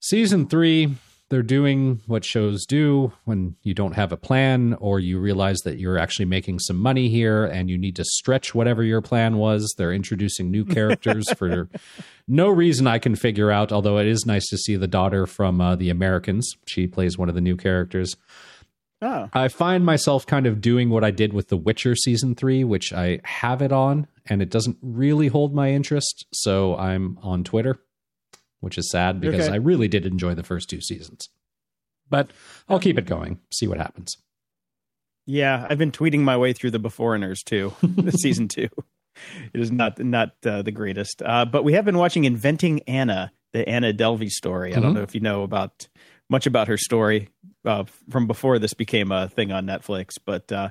[0.00, 0.94] Season three,
[1.30, 5.78] they're doing what shows do when you don't have a plan or you realize that
[5.78, 9.74] you're actually making some money here and you need to stretch whatever your plan was.
[9.76, 11.68] They're introducing new characters for
[12.28, 15.60] no reason I can figure out, although it is nice to see the daughter from
[15.60, 16.54] uh, The Americans.
[16.66, 18.16] She plays one of the new characters.
[19.00, 22.64] Oh, I find myself kind of doing what I did with The Witcher season three,
[22.64, 26.26] which I have it on, and it doesn't really hold my interest.
[26.32, 27.80] So I'm on Twitter,
[28.64, 29.53] which is sad because Okay.
[29.53, 31.29] I really did enjoy the first two seasons.
[32.11, 32.31] But
[32.68, 34.16] I'll keep it going, see what happens.
[35.27, 35.66] yeah.
[35.68, 37.72] I've been tweeting my way through the Beforeigners too,
[38.18, 38.68] season two.
[39.53, 43.33] It is not not uh, the greatest, uh, but we have been watching Inventing Anna,
[43.53, 44.74] the Anna Delvey story.
[44.74, 44.96] I don't Mhm.
[44.96, 45.87] know if you know about
[46.29, 47.29] much about her story
[47.64, 50.70] uh, from before this became a thing on Netflix, but uh,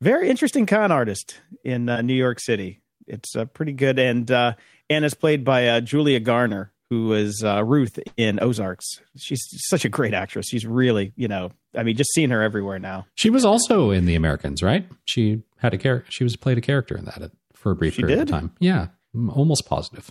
[0.00, 2.80] very interesting con artist in uh, New York City.
[3.06, 4.54] It's uh, pretty good, and uh,
[4.88, 9.00] Anna's played by uh, Julia Garner, who is uh, Ruth in Ozarks.
[9.16, 10.46] She's such a great actress.
[10.48, 13.06] She's really, you know, I mean, just seeing her everywhere now.
[13.14, 14.86] She was also in The Americans, right?
[15.04, 16.10] She had a character.
[16.10, 18.22] She was played a character in that for a brief She period did?
[18.24, 18.52] of time.
[18.58, 20.10] Yeah, I'm almost positive.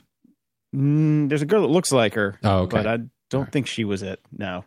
[0.76, 2.78] Mm, there's a girl that looks like her, Oh, okay.
[2.78, 2.98] but I
[3.30, 3.52] don't Alright.
[3.54, 4.22] think she was it.
[4.32, 4.64] No.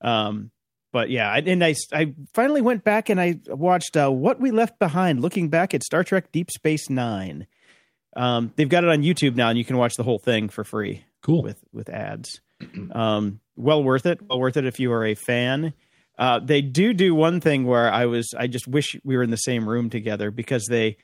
[0.00, 0.50] Um,
[0.92, 4.50] but yeah, I, and I, I finally went back and I watched uh, What We
[4.50, 7.46] Left Behind, looking back at Star Trek Deep Space Nine.
[8.16, 10.62] Um, they've got it on YouTube now, and you can watch the whole thing for
[10.64, 11.42] free cool.
[11.42, 12.40] with with ads.
[12.92, 14.20] Um, well worth it.
[14.28, 15.74] Well worth it if you are a fan.
[16.16, 18.32] Uh, they do do one thing where I was.
[18.38, 20.96] I just wish we were in the same room together because they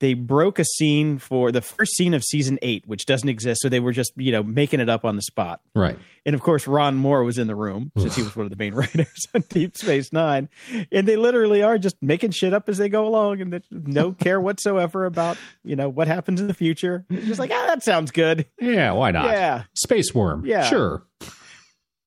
[0.00, 3.60] they broke a scene for the first scene of season eight, which doesn't exist.
[3.62, 5.60] So they were just you know making it up on the spot.
[5.74, 5.98] right.
[6.26, 8.56] And of course, Ron Moore was in the room since he was one of the
[8.56, 10.50] main writers on Deep Space Nine.
[10.92, 14.38] And they literally are just making shit up as they go along and no care
[14.38, 17.06] whatsoever about, you know, what happens in the future.
[17.08, 18.44] It's just like, ah, that sounds good.
[18.60, 19.30] Yeah, why not?
[19.30, 19.62] Yeah.
[19.72, 20.44] Space worm.
[20.44, 20.64] Yeah.
[20.64, 21.02] Sure.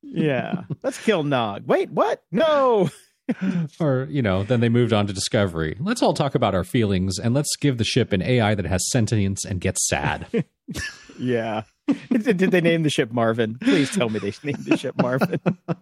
[0.04, 0.66] Yeah.
[0.84, 1.66] Let's kill Nog.
[1.66, 2.22] Wait, what?
[2.32, 2.90] No.
[3.80, 5.78] Or, you know, then they moved on to Discovery.
[5.80, 8.90] Let's all talk about our feelings and let's give the ship an AI that has
[8.92, 10.28] sentience and gets sad.
[11.20, 11.64] Yeah.
[12.10, 13.58] Did, they name the ship Marvin?
[13.62, 15.40] Please tell me they named the ship Marvin.
[15.46, 15.78] That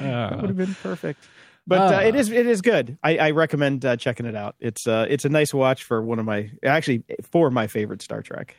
[0.00, 0.06] would
[0.44, 1.24] Uh, have been perfect.
[1.66, 2.00] But uh, Ah.
[2.02, 2.96] it is it is good.
[3.02, 4.54] I, I recommend uh, checking it out.
[4.58, 8.22] It's uh it's a nice watch for one of my actually for my favorite Star
[8.22, 8.56] Trek.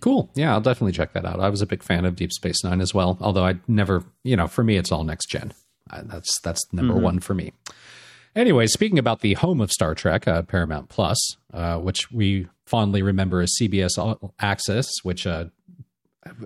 [0.00, 0.30] cool.
[0.34, 1.40] Yeah, I'll definitely check that out.
[1.40, 4.36] I was a big fan of Deep Space Nine as well, although I never, you
[4.36, 5.52] know, for me, it's all next gen.
[5.90, 7.00] That's that's number Mhm.
[7.02, 7.52] one for me.
[8.34, 13.00] Anyway, speaking about the home of Star Trek, uh, Paramount Plus, uh, which we fondly
[13.00, 13.92] remember as CBS
[14.40, 15.46] Access, which uh,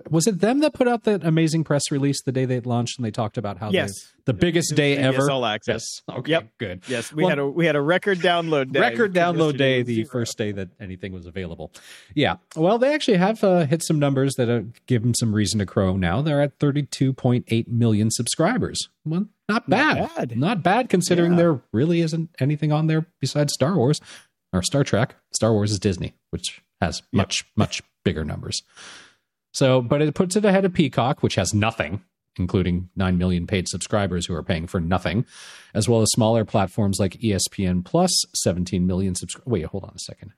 [0.09, 3.05] was it them that put out that amazing press release the day they launched and
[3.05, 3.91] they talked about how Yes.
[3.93, 5.31] they- the biggest day CBS ever.
[5.31, 6.01] All Access.
[6.07, 6.17] Yes.
[6.19, 6.31] Okay.
[6.31, 6.47] Yep.
[6.59, 6.81] Good.
[6.87, 8.79] Yes, we Well- had a we had a record download day.
[8.79, 10.07] Record download day, the zero.
[10.11, 11.71] first day that anything was available.
[12.13, 12.35] Yeah.
[12.55, 15.65] Well, they actually have uh, hit some numbers that uh, give them some reason to
[15.65, 16.21] crow now.
[16.21, 18.89] They're at 32.8 million subscribers.
[19.03, 20.09] Well, not bad.
[20.15, 20.37] bad.
[20.37, 21.37] Not bad considering Yeah.
[21.37, 23.99] there really isn't anything on there besides Star Wars
[24.53, 25.15] or Star Trek.
[25.33, 28.61] Star Wars is Disney, which has much, much bigger numbers.
[29.51, 32.01] So, but it puts it ahead of Peacock, which has nothing,
[32.37, 35.25] including 9 million paid subscribers who are paying for nothing,
[35.73, 39.47] as well as smaller platforms like ESPN Plus, 17 million subscribers.
[39.51, 40.31] Wait, hold on a second.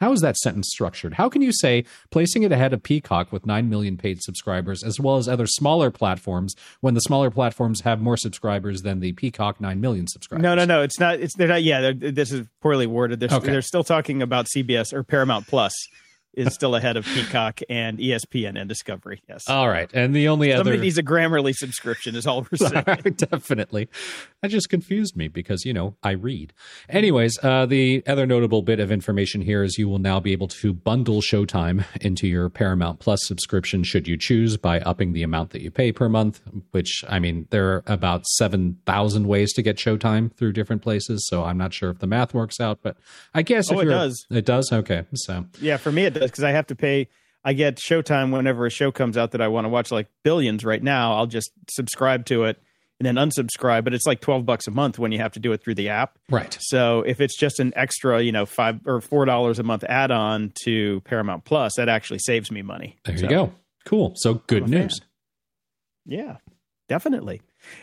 [0.00, 1.14] How is that sentence structured?
[1.14, 4.98] How can you say placing it ahead of Peacock with 9 million paid subscribers, as
[4.98, 9.60] well as other smaller platforms, when the smaller platforms have more subscribers than the Peacock
[9.60, 10.42] 9 million subscribers?
[10.42, 10.82] No, no, no.
[10.82, 11.20] It's not.
[11.20, 11.62] It's they're not.
[11.62, 13.20] Yeah, they're, this is poorly worded.
[13.20, 13.46] They're, Okay.
[13.46, 15.72] they're still talking about CBS or Paramount Plus,
[16.34, 19.22] is still ahead of Peacock and ESPN and Discovery.
[19.28, 19.48] Yes.
[19.48, 19.90] All right.
[19.92, 22.84] And the only Somebody other needs a Grammarly subscription, is all we're saying.
[23.16, 23.88] Definitely.
[24.40, 26.52] That just confused me because, you know, I read.
[26.88, 30.48] Anyways, uh, the other notable bit of information here is you will now be able
[30.48, 35.50] to bundle Showtime into your Paramount Plus subscription should you choose by upping the amount
[35.50, 36.40] that you pay per month,
[36.70, 41.26] which, I mean, there are about 7,000 ways to get Showtime through different places.
[41.28, 42.96] So I'm not sure if the math works out, but
[43.34, 44.26] I guess Oh, if it does.
[44.30, 44.70] It does?
[44.72, 45.04] Okay.
[45.14, 47.08] So, Yeah, for me it does because I have to pay.
[47.44, 50.64] I get Showtime whenever a show comes out that I want to watch, like Billions.
[50.64, 52.62] Right now, I'll just subscribe to it
[53.00, 53.82] and then unsubscribe.
[53.82, 55.88] But it's like twelve bucks a month when you have to do it through the
[55.88, 56.18] app.
[56.30, 56.56] right.
[56.60, 60.52] So if it's just an extra, you know, five or four dollars a month add-on
[60.64, 62.96] to Paramount Plus, that actually saves me money.
[63.04, 63.52] There So, you go.
[63.84, 64.12] Cool.
[64.16, 64.80] So good I'm fan.
[64.82, 65.00] news.
[66.06, 66.36] Yeah,
[66.88, 67.42] definitely.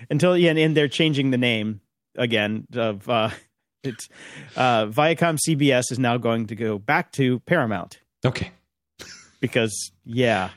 [0.10, 1.82] Until yeah, and, and they're changing the name
[2.16, 3.30] again of uh,
[3.84, 4.08] it's
[4.56, 8.00] uh, Viacom CBS is now going to go back to Paramount.
[8.26, 8.52] Okay.
[9.40, 10.50] because yeah,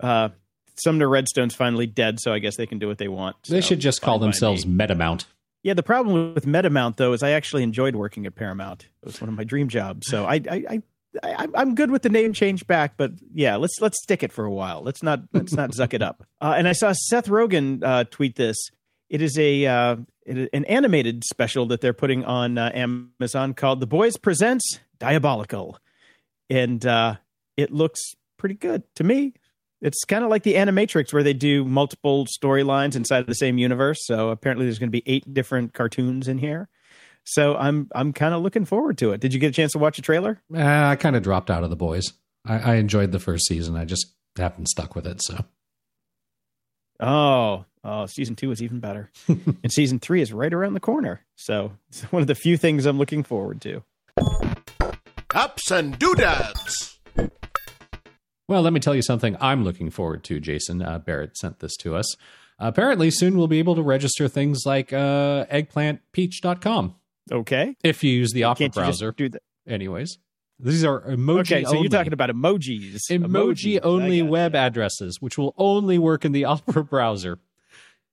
[0.00, 0.28] uh,
[0.76, 3.36] Sumner Redstone's finally dead, so I guess they can do what they want.
[3.48, 4.74] They So, should just call themselves me.
[4.74, 5.26] Metamount.
[5.62, 8.82] Yeah, the problem with Metamount though is I actually enjoyed working at Paramount.
[9.02, 10.06] It was one of my dream jobs.
[10.08, 10.82] So I, I, I,
[11.22, 14.44] I I'm good with the name change back, but yeah, let's let's stick it for
[14.44, 14.82] a while.
[14.82, 16.26] Let's not let's not zuck it up.
[16.40, 18.56] Uh, and I saw Seth Rogen uh, tweet this.
[19.08, 23.80] It is a uh, it, an animated special that they're putting on uh, Amazon called
[23.80, 25.78] "The Boys Presents Diabolical,"
[26.50, 27.16] and uh,
[27.56, 28.00] it looks
[28.38, 29.34] pretty good to me.
[29.80, 33.58] It's kind of like the Animatrix, where they do multiple storylines inside of the same
[33.58, 33.98] universe.
[34.06, 36.68] So apparently, there's going to be eight different cartoons in here.
[37.24, 39.20] So I'm I'm kind of looking forward to it.
[39.20, 40.40] Did you get a chance to watch a trailer?
[40.54, 42.12] Uh, I kind of dropped out of the boys.
[42.46, 43.76] I, I enjoyed the first season.
[43.76, 45.22] I just haven't stuck with it.
[45.22, 45.44] So
[47.00, 51.20] Oh, oh, season two is even better, and season three is right around the corner.
[51.36, 53.82] So it's one of the few things I'm looking forward to.
[55.34, 56.98] Ups and doodads.
[58.48, 60.80] Well, let me tell you something I'm looking forward to, Jason.
[60.82, 62.14] Uh, Barrett sent this to us.
[62.58, 66.94] apparently, soon we'll be able to register things like uh, eggplantpeach.com
[67.32, 69.12] Okay, if you use the Opera can't you just browser.
[69.12, 69.42] do that?
[69.66, 70.18] Anyways,
[70.60, 71.80] these are emoji Okay, so only.
[71.82, 74.30] you're talking about emojis, emoji Emojis, only gotcha.
[74.30, 77.38] web addresses, which will only work in the Opera browser.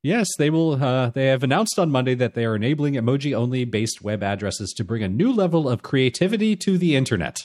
[0.04, 0.84] Yes, they will.
[0.84, 4.74] Uh, they have announced on Monday that they are enabling emoji only based web addresses
[4.78, 7.38] to bring a new level of creativity to the internet.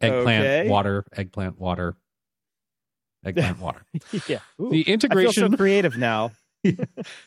[0.00, 0.68] Eggplant Okay.
[0.68, 1.96] water, eggplant water,
[3.24, 3.82] eggplant water.
[4.28, 6.32] yeah, Ooh, The I feel integration so creative now.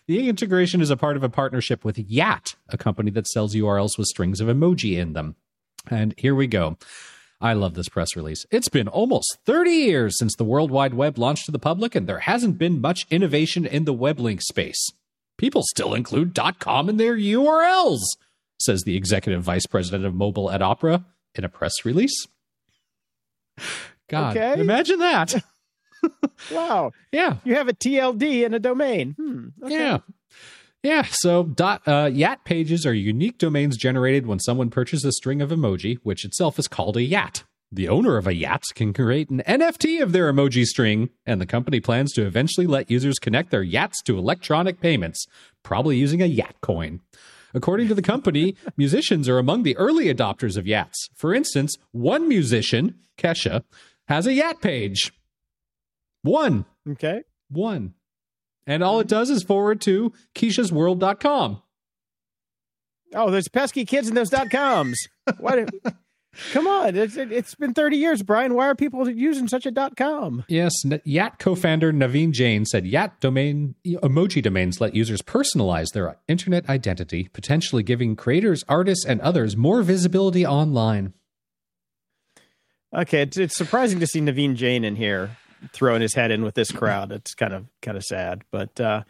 [0.08, 3.98] The integration is a part of a partnership with Yat, a company that sells URLs
[3.98, 5.36] with strings of emoji in them.
[5.90, 6.78] And here we go.
[7.42, 8.46] I love this press release.
[8.50, 12.08] It's been almost 30 years since the World Wide Web launched to the public, and
[12.08, 14.88] there hasn't been much innovation in the web link space.
[15.38, 18.00] People still include .com in their URLs,
[18.60, 22.26] says the executive vice president of mobile at Opera in a press release.
[24.10, 24.60] God, Okay.
[24.60, 25.36] imagine that.
[26.52, 27.38] Wow, yeah.
[27.44, 29.16] you have a TLD and a domain.
[29.18, 29.48] Hmm.
[29.64, 29.74] okay.
[29.74, 29.98] Yeah.
[30.86, 31.08] Yeah.
[31.10, 35.50] So dot uh, Yat pages are unique domains generated when someone purchases a string of
[35.50, 37.44] emoji, which itself is called a Yat.
[37.72, 41.48] The owner of a Yat can create an NFT of their emoji string, and the
[41.48, 45.26] company plans to eventually let users connect their Yats to electronic payments,
[45.64, 47.02] probably using a Yat coin.
[47.56, 51.10] According to the company, musicians are among the early adopters of Yats.
[51.16, 53.64] For instance, one musician, Kesha,
[54.08, 55.12] has a Yat page.
[56.22, 56.66] One.
[56.88, 57.24] Okay.
[57.50, 57.96] One.
[58.68, 61.62] And all it does is forward to keishasworld.com.
[63.14, 64.98] Oh, there's pesky kids in those dot coms.
[65.38, 65.70] What?
[66.52, 68.56] Come on, it's it's been thirty years, Brian.
[68.56, 70.44] Why are people using such a dot com?
[70.50, 76.18] Yes, N- Yat co-founder Naveen Jain said Yat domain emoji domains let users personalize their
[76.28, 81.14] internet identity, potentially giving creators, artists, and others more visibility online.
[82.94, 85.38] Okay, it's, it's surprising to see Naveen Jain in here
[85.74, 87.12] throwing his head in with this crowd.
[87.12, 89.04] It's kind of kind of sad, but uh,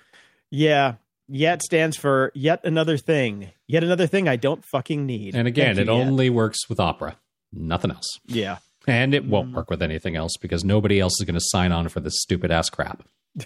[0.52, 0.96] yeah,
[1.28, 5.36] yet stands for yet another thing, yet another thing I don't fucking need.
[5.36, 6.08] And again, Thank it you, Yet.
[6.08, 7.18] only works with Opera,
[7.54, 8.08] nothing else.
[8.26, 8.58] yeah.
[8.88, 11.90] And it won't work with anything else because nobody else is going to sign on
[11.90, 13.02] for this stupid ass crap.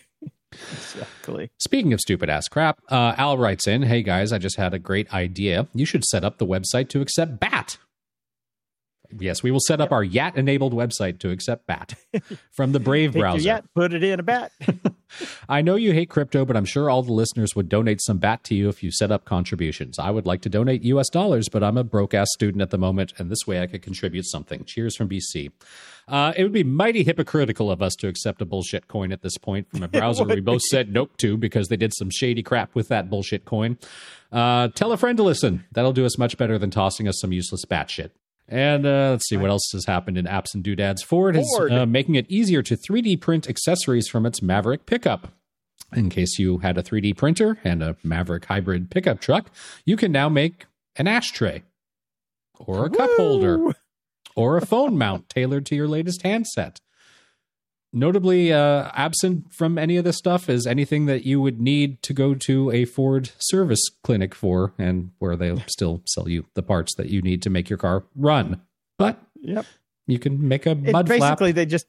[0.52, 1.52] Exactly.
[1.60, 4.80] Speaking of stupid ass crap, uh, Al writes in, "Hey guys, I just had a
[4.80, 5.68] great idea.
[5.74, 7.78] You should set up the website to accept BAT."
[9.18, 11.96] Yes, we will set up our Yat enabled website to accept BAT
[12.52, 13.42] from the Brave browser.
[13.42, 14.52] yet, put it in a bat.
[15.50, 18.44] I know you hate crypto, but I'm sure all the listeners would donate some BAT
[18.46, 19.98] to you if you set up contributions.
[19.98, 22.78] I would like to donate US dollars, but I'm a broke ass student at the
[22.78, 24.64] moment, and this way I could contribute something.
[24.66, 25.52] Cheers from BC.
[26.08, 29.38] Uh, it would be mighty hypocritical of us to accept a bullshit coin at this
[29.38, 32.74] point from a browser we both said nope to because they did some shady crap
[32.76, 33.78] with that bullshit coin.
[34.32, 35.66] Uh, tell a friend to listen.
[35.72, 38.16] That'll do us much better than tossing us some useless bat shit.
[38.50, 41.04] And uh, let's see what else has happened in apps and doodads.
[41.04, 41.72] Ford, Ford.
[41.72, 45.30] is uh, making it easier to 3D print accessories from its Maverick pickup.
[45.94, 49.52] In case you had a 3D printer and a Maverick hybrid pickup truck,
[49.86, 51.64] you can now make an ashtray
[52.60, 53.74] or a cup holder
[54.36, 56.80] or a phone mount tailored to your latest handset.
[57.92, 62.14] Notably, uh, absent from any of this stuff is anything that you would need to
[62.14, 66.94] go to a Ford service clinic for, and where they still sell you the parts
[66.98, 68.62] that you need to make your car run.
[69.00, 69.66] But Yep.
[70.06, 71.20] you can make a It, mud flap.
[71.20, 71.88] basically, they just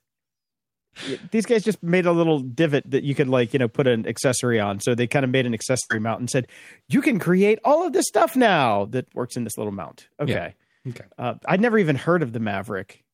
[1.30, 4.06] these guys just made a little divot that you could like you know put an
[4.08, 4.80] accessory on.
[4.80, 6.46] So they kind of made an accessory mount and said
[6.88, 10.08] you can create all of this stuff now that works in this little mount.
[10.18, 10.54] Okay.
[10.88, 11.04] Okay.
[11.18, 13.04] Uh, I'd never even heard of the Maverick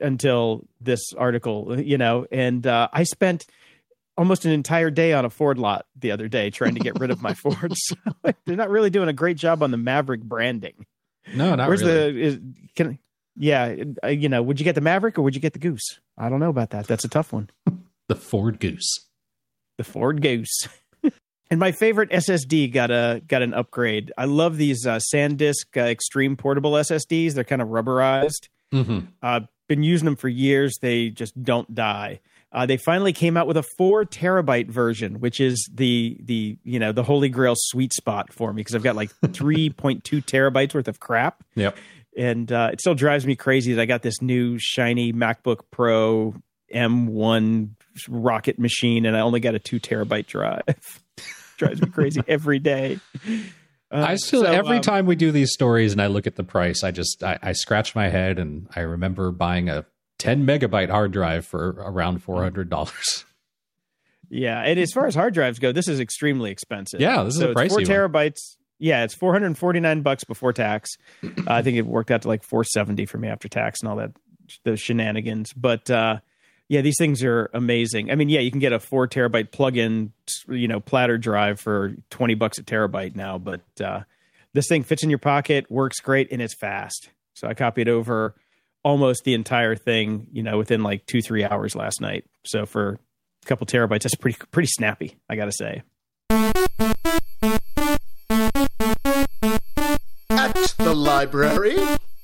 [0.00, 3.46] until this article, you know, and uh, I spent
[4.16, 7.10] almost an entire day on a Ford lot the other day trying to get rid
[7.10, 7.78] of my Fords.
[7.80, 7.96] So
[8.46, 10.86] they're not really doing a great job on the Maverick branding.
[11.34, 12.12] No, not Where's really.
[12.12, 12.38] the is
[12.76, 12.98] can
[13.36, 16.00] yeah, uh, you know, would you get the Maverick or would you get the Goose?
[16.16, 16.86] I don't know about that.
[16.86, 17.50] That's a tough one.
[18.08, 19.08] the Ford Goose.
[19.76, 20.68] The Ford Goose.
[21.50, 24.12] and my favorite SSD got a got an upgrade.
[24.16, 27.32] I love these uh, SanDisk uh, Extreme portable SSDs.
[27.34, 28.48] They're kind of rubberized.
[28.72, 29.00] Mm-hmm.
[29.22, 30.76] Uh, been using them for years.
[30.80, 32.20] They just don't die.
[32.52, 36.78] Uh, they finally came out with a four terabyte version, which is the the you
[36.78, 40.22] know the holy grail sweet spot for me because I've got like three point two
[40.22, 41.76] terabytes worth of crap, Yep.
[42.16, 46.34] and uh, it still drives me crazy that I got this new shiny MacBook Pro
[46.72, 47.70] M1
[48.08, 50.62] rocket machine, and I only got a two terabyte drive.
[51.56, 52.98] drives me crazy every day.
[53.90, 56.36] Uh, I still so, every um, time we do these stories and I look at
[56.36, 59.86] the price, I just I, I scratch my head and I remember buying a
[60.18, 63.24] 10 megabyte hard drive for around four hundred dollars.
[64.30, 67.00] Yeah, and as far as hard drives go, this is extremely expensive.
[67.00, 67.84] Yeah, this is a it's pricey four one.
[67.84, 68.56] terabytes.
[68.78, 70.96] Yeah, it's four hundred and forty nine bucks before tax.
[71.22, 73.88] Uh, I think it worked out to like four seventy for me after tax and
[73.88, 74.12] all that
[74.64, 75.52] those shenanigans.
[75.52, 76.18] But uh,
[76.68, 78.10] yeah, these things are amazing.
[78.10, 80.12] I mean, yeah, you can get a four terabyte plug-in,
[80.48, 83.38] you know, platter drive for twenty bucks a terabyte now.
[83.38, 84.00] But uh,
[84.54, 87.10] this thing fits in your pocket, works great, and it's fast.
[87.34, 88.34] So I copied over
[88.82, 92.24] almost the entire thing, you know, within like two three hours last night.
[92.44, 92.98] So for
[93.42, 95.16] a couple terabytes, that's pretty pretty snappy.
[95.28, 95.82] I got to say.
[100.30, 101.76] At the library.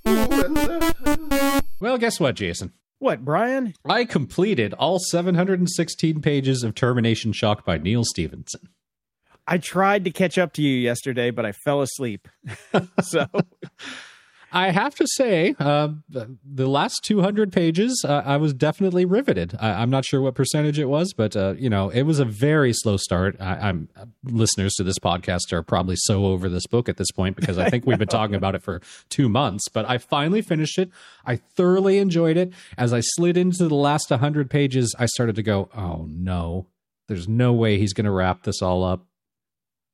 [0.08, 2.72] Ooh, and, Well, guess what, Jason?
[3.00, 3.72] What, Brian?
[3.86, 8.68] I completed all 716 pages of Termination Shock by Neal Stephenson.
[9.46, 12.28] I tried to catch up to you yesterday, but I fell asleep.
[13.02, 13.24] so
[14.52, 19.56] I have to say, uh, the, last 200 pages, uh, I was definitely riveted.
[19.60, 22.24] I, I'm not sure what percentage it was, but uh, you know, it was a
[22.24, 23.36] very slow start.
[23.40, 23.88] I, I'm
[24.24, 27.70] listeners to this podcast are probably so over this book at this point because I
[27.70, 29.68] think we've been talking about it for two months.
[29.68, 30.90] But I finally finished it.
[31.24, 32.52] I thoroughly enjoyed it.
[32.76, 36.66] As I slid into the last 100 pages, I started to go, "Oh no,
[37.08, 39.06] there's no way he's going to wrap this all up.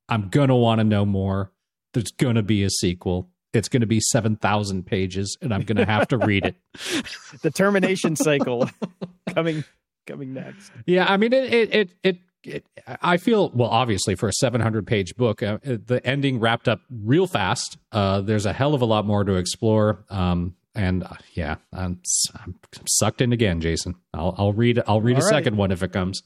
[0.08, 1.52] I'm gonna want to know more.
[1.92, 5.84] There's gonna be a sequel." It's going to be 7,000 pages and I'm going to
[5.86, 6.56] have to read it.
[7.42, 8.70] the termination cycle
[9.34, 9.64] coming
[10.06, 10.70] coming next.
[10.86, 12.66] Yeah, I mean it it it it, it
[13.02, 17.26] I feel well obviously for a 700 page book uh, the ending wrapped up real
[17.26, 17.76] fast.
[17.90, 22.00] Uh there's a hell of a lot more to explore um and uh, yeah, I'm,
[22.44, 22.54] I'm
[22.86, 23.94] sucked in again, Jason.
[24.12, 25.30] I'll I'll read I'll read a All right.
[25.30, 26.22] second one if it comes.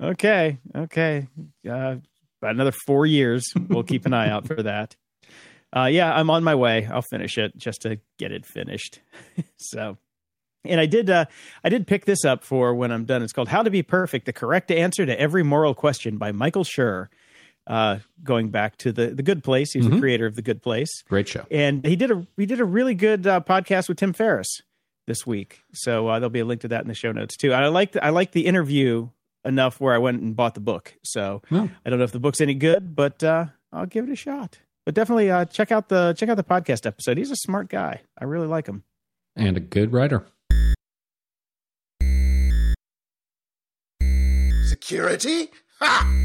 [0.00, 1.26] Okay, okay.
[1.68, 1.96] Uh,
[2.40, 3.52] about another four years.
[3.68, 4.96] We'll keep an eye out for that.
[5.76, 6.86] Uh, yeah, I'm on my way.
[6.86, 9.00] I'll finish it just to get it finished.
[9.56, 9.98] so,
[10.64, 11.08] and I did.
[11.10, 11.26] Uh,
[11.62, 13.22] I did pick this up for when I'm done.
[13.22, 16.64] It's called "How to Be Perfect: The Correct Answer to Every Moral Question" by Michael
[16.64, 17.08] Schur.
[17.66, 20.90] Uh, going back to the the Good Place, he's the creator of the Good Place,
[21.08, 21.46] Great show.
[21.52, 24.48] and he did a he did a really good uh, podcast with Tim Ferriss
[25.06, 25.60] this week.
[25.72, 27.52] So uh, there'll be a link to that in the show notes too.
[27.52, 29.10] I like I like the interview
[29.44, 30.94] enough where I went and bought the book.
[31.04, 31.70] So No.
[31.86, 34.58] I don't know if the book's any good, but uh, I'll give it a shot.
[34.86, 37.18] But definitely uh, check out the check out the podcast episode.
[37.18, 38.00] He's a smart guy.
[38.18, 38.84] I really like him.
[39.36, 40.26] And a good writer.
[44.90, 45.50] security?
[45.78, 46.20] Ha!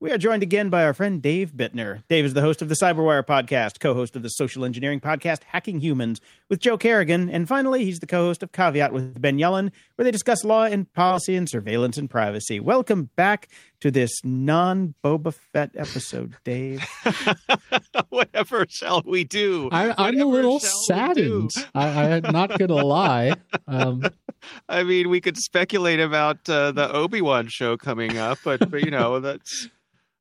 [0.00, 2.02] We are joined again by our friend Dave Bittner.
[2.08, 5.42] Dave is the host of the Cyberwire podcast, co host of the social engineering podcast
[5.44, 9.38] Hacking Humans with Joe Carrigan, and finally, he's the co host of Caveat with Ben
[9.38, 12.60] Yellen, where they discuss law and policy and surveillance and privacy.
[12.60, 13.48] Welcome back
[13.80, 16.84] to this non Boba Fett episode, Dave.
[18.08, 19.68] Whatever shall we do?
[19.72, 21.48] I, I'm a Whatever little shall we do?
[21.50, 21.50] saddened.
[21.74, 23.34] I, I'm not going to lie.
[23.66, 24.02] Um,
[24.68, 28.84] I mean, we could speculate about uh, the Obi Wan show coming up, but, but
[28.84, 29.68] you know, that's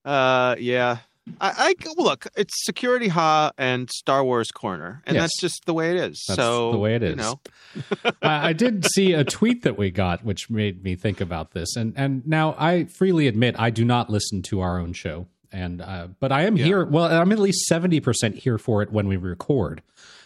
[0.06, 1.00] uh, yeah.
[1.42, 2.28] I, I look.
[2.36, 5.24] It's Security Ha and Star Wars Corner, and Yes.
[5.24, 6.24] that's just the way it is.
[6.28, 7.10] That's so the way it is.
[7.12, 7.40] You know,
[8.22, 11.76] I, I did see a tweet that we got, which made me think about this.
[11.76, 15.82] And and now I freely admit I do not listen to our own show, and
[15.82, 16.66] uh, but I am Yeah.
[16.66, 16.86] here.
[16.86, 19.82] Well, I'm at least seventy percent here for it when we record.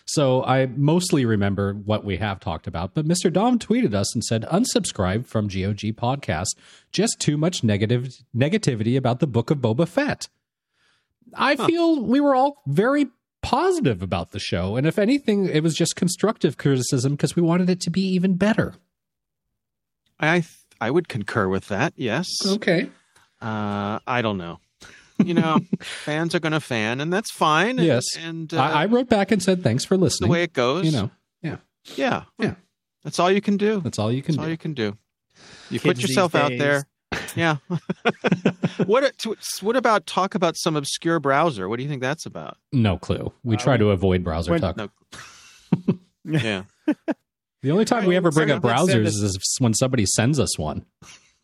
[0.06, 2.93] So I mostly remember what we have talked about.
[2.93, 3.32] But Mr.
[3.32, 6.56] Dom tweeted us and said, "Unsubscribe from GOG podcast.
[6.91, 10.28] Just too much negative negativity about the Book of Boba Fett."
[11.36, 13.08] I feel we were all very
[13.42, 17.70] positive about the show, and if anything, it was just constructive criticism because we wanted
[17.70, 18.76] it to be even better.
[20.20, 20.48] I th-
[20.80, 21.94] I would concur with that.
[21.96, 22.28] Yes.
[22.46, 22.90] Okay.
[23.42, 24.60] Uh, I don't know.
[25.24, 27.78] You know, fans are going to fan, and that's fine.
[27.80, 28.04] and- Yes.
[28.20, 30.30] And uh, I, I wrote back and said thanks for listening.
[30.30, 30.86] the way it goes.
[30.86, 31.12] you know,
[31.42, 31.58] Yeah.
[31.96, 32.24] Yeah.
[32.40, 32.56] Yeah.
[33.04, 33.82] That's all you can do.
[33.82, 34.52] that's all you can That's all do.
[34.52, 34.98] you can do.
[35.70, 36.86] You Kids put yourself out there.
[37.36, 37.58] Yeah.
[38.86, 39.14] what
[39.62, 41.68] what about talk about some obscure browser?
[41.70, 42.58] What do you think that's about?
[42.72, 43.32] No clue.
[43.44, 44.78] We Uh, try to avoid browser when- talk.
[44.78, 44.90] No.
[46.26, 46.64] yeah.
[47.62, 50.40] The only time we ever bring up let's send browsers it- is when somebody sends
[50.40, 50.86] us one.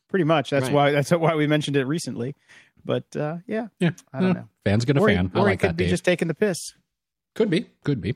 [0.09, 0.49] Pretty much.
[0.49, 0.73] That's Right.
[0.73, 0.91] why.
[0.91, 2.35] That's why we mentioned it recently.
[2.83, 3.91] But uh, yeah, Yeah.
[4.13, 4.33] I don't Yeah.
[4.33, 4.49] know.
[4.65, 5.31] Fans gonna or fan.
[5.33, 5.91] I or he like could that, be Dave.
[5.91, 6.57] just taking the piss.
[7.35, 7.67] Could be.
[7.83, 8.15] Could be.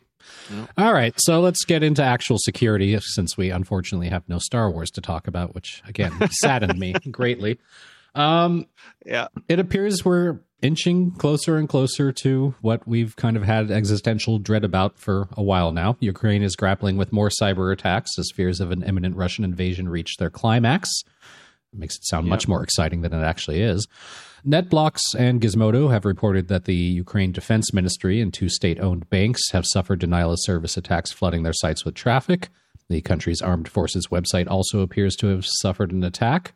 [0.77, 1.13] All right.
[1.17, 5.27] So let's get into actual security since we unfortunately have no Star Wars to talk
[5.27, 7.59] about, which again saddened me greatly.
[8.15, 8.67] Um,
[9.05, 9.27] Yeah.
[9.49, 14.63] it appears we're inching closer and closer to what we've kind of had existential dread
[14.63, 15.97] about for a while now.
[15.99, 20.15] Ukraine is grappling with more cyber attacks as fears of an imminent Russian invasion reach
[20.17, 20.89] their climax.
[21.73, 23.87] It makes it sound much more exciting than it actually is.
[24.45, 29.51] NetBlocks and Gizmodo have reported that the Ukraine Defense Ministry and two state owned banks
[29.51, 32.49] have suffered denial of service attacks flooding their sites with traffic.
[32.89, 36.53] The country's armed forces website also appears to have suffered an attack.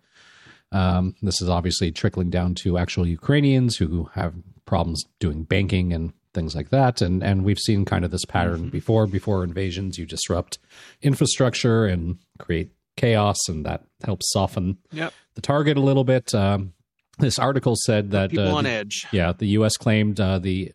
[0.74, 4.34] Um, this is obviously trickling down to actual Ukrainians who have
[4.66, 7.02] problems doing banking and things like that.
[7.02, 9.08] And and we've seen kind of this pattern before.
[9.08, 10.60] Before invasions, you disrupt
[11.02, 15.14] infrastructure and create chaos, and that helps soften Yep.
[15.36, 16.36] the target a little bit.
[16.36, 16.74] Um,
[17.20, 19.06] this article said that People uh, on the- edge.
[19.12, 19.76] yeah, the U.S.
[19.78, 20.74] claimed uh, the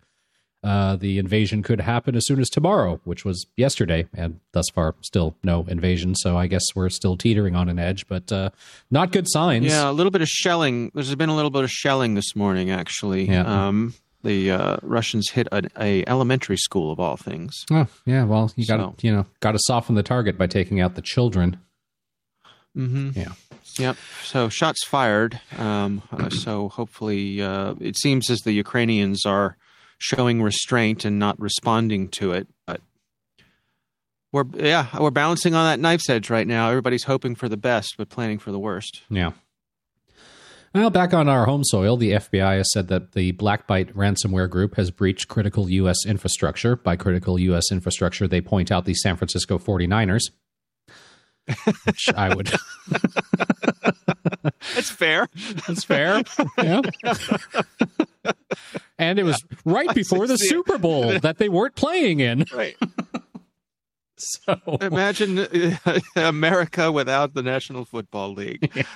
[0.64, 4.95] uh, the invasion could happen as soon as tomorrow, which was yesterday, and thus far
[5.01, 6.14] still no invasion.
[6.14, 8.51] So I guess we're still teetering on an edge, but uh,
[8.88, 9.66] not good signs.
[9.66, 10.93] Yeah, a little bit of shelling.
[10.95, 13.24] There's been a little bit of shelling this morning, actually.
[13.28, 13.43] Yeah.
[13.68, 17.64] Um, the uh, Russians hit an a elementary school of all things.
[17.72, 18.22] Oh, yeah.
[18.22, 20.95] Well, you got to So- you know got to soften the target by taking out
[20.95, 21.59] the children.
[22.76, 23.18] Mm-hmm.
[23.18, 23.32] Yeah.
[23.78, 23.96] Yep.
[24.22, 25.40] So shots fired.
[25.56, 29.56] Um, uh, so hopefully, uh, it seems as the Ukrainians are
[29.98, 32.48] showing restraint and not responding to it.
[32.66, 32.80] But
[34.32, 36.68] we're yeah, we're balancing on that knife's edge right now.
[36.70, 39.02] Everybody's hoping for the best, but planning for the worst.
[39.08, 39.32] Yeah.
[40.74, 44.76] Well, back on our home soil, the FBI has said that the Blackbyte ransomware group
[44.76, 45.98] has breached critical U.S.
[46.06, 46.76] infrastructure.
[46.76, 47.70] By critical U.S.
[47.70, 50.30] infrastructure, they point out the San Francisco 49ers,
[51.84, 52.53] which I would.
[54.74, 55.28] That's fair.
[55.66, 56.22] That's fair.
[56.59, 56.82] Yeah.
[58.99, 60.38] and it was right before the.
[60.38, 62.45] Super Bowl that they weren't playing in.
[62.55, 62.76] Right.
[64.22, 68.70] So Imagine uh, America without the National Football League.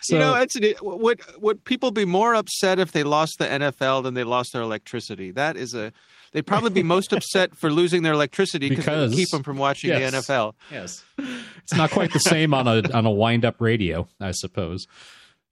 [0.00, 4.02] So- you know, it's would would people be more upset if they lost the NFL
[4.02, 5.30] than they lost their electricity?
[5.30, 5.92] That is a
[6.32, 9.90] they'd probably be most upset for losing their electricity because Because- keep them from watching
[9.90, 10.12] yes.
[10.12, 10.54] the NFL.
[10.70, 11.04] Yes.
[11.62, 14.86] It's not quite the same on a on a wind up radio, I suppose.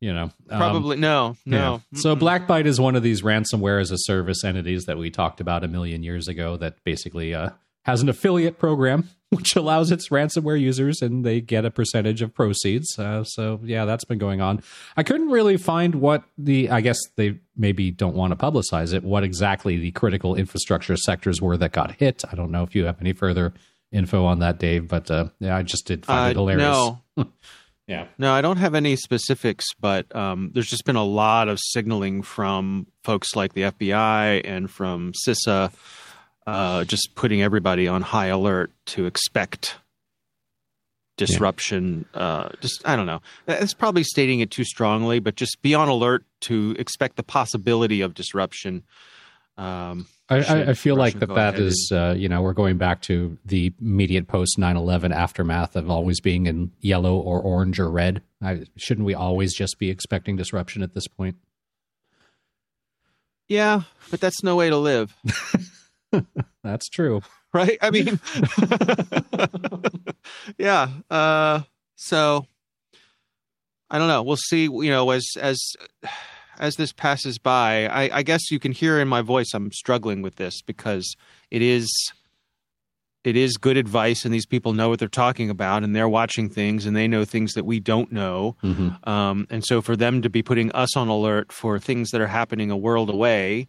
[0.01, 0.31] You know.
[0.51, 1.81] Um, Probably no, no.
[1.93, 2.01] Yeah.
[2.01, 5.63] So Blackbyte is one of these ransomware as a service entities that we talked about
[5.63, 7.51] a million years ago that basically uh,
[7.85, 12.35] has an affiliate program which allows its ransomware users and they get a percentage of
[12.35, 12.99] proceeds.
[12.99, 14.63] Uh, so yeah, that's been going on.
[14.95, 19.03] I couldn't really find what the I guess they maybe don't want to publicize it
[19.03, 22.23] what exactly the critical infrastructure sectors were that got hit.
[22.31, 23.55] I don't know if you have any further
[23.91, 26.63] info on that Dave, but uh, yeah, I just did find it Uh, hilarious.
[26.67, 27.01] no,
[27.87, 28.07] Yeah.
[28.19, 32.23] no, I don't have any specifics, but um, there's just been a lot of signaling
[32.23, 35.73] from folks like the FBI and from CISA,
[36.47, 39.77] uh, just putting everybody on high alert to expect
[41.17, 42.07] disruption.
[42.15, 43.21] Uh, just I don't know.
[43.47, 48.01] It's probably stating it too strongly, but just be on alert to expect the possibility
[48.01, 48.83] of disruption.
[49.57, 53.75] Um, I, I, feel like that that uh, you know, we're going back to the
[53.83, 58.23] immediate post 9 11 aftermath of always being in yellow or orange or red.
[58.41, 61.37] I, shouldn't we always just be expecting disruption at this point?
[63.49, 65.15] yeah, but that's no way to live.
[66.65, 67.23] That's true.
[67.53, 67.79] right?
[67.81, 68.21] I mean,
[70.59, 70.89] yeah.
[71.11, 71.61] Uh,
[71.97, 72.47] so
[73.91, 74.23] I don't know.
[74.23, 74.65] We'll see.
[74.65, 75.61] You know, as as
[76.59, 80.23] as this passes by, I, I guess you can hear in my voice I'm struggling
[80.23, 81.17] with this because
[81.51, 82.13] it is
[83.25, 86.49] it is good advice, and these people know what they're talking about, and they're watching
[86.49, 88.57] things, and they know things that we don't know.
[88.65, 89.09] Mm-hmm.
[89.09, 92.27] Um, and so, for them to be putting us on alert for things that are
[92.27, 93.69] happening a world away,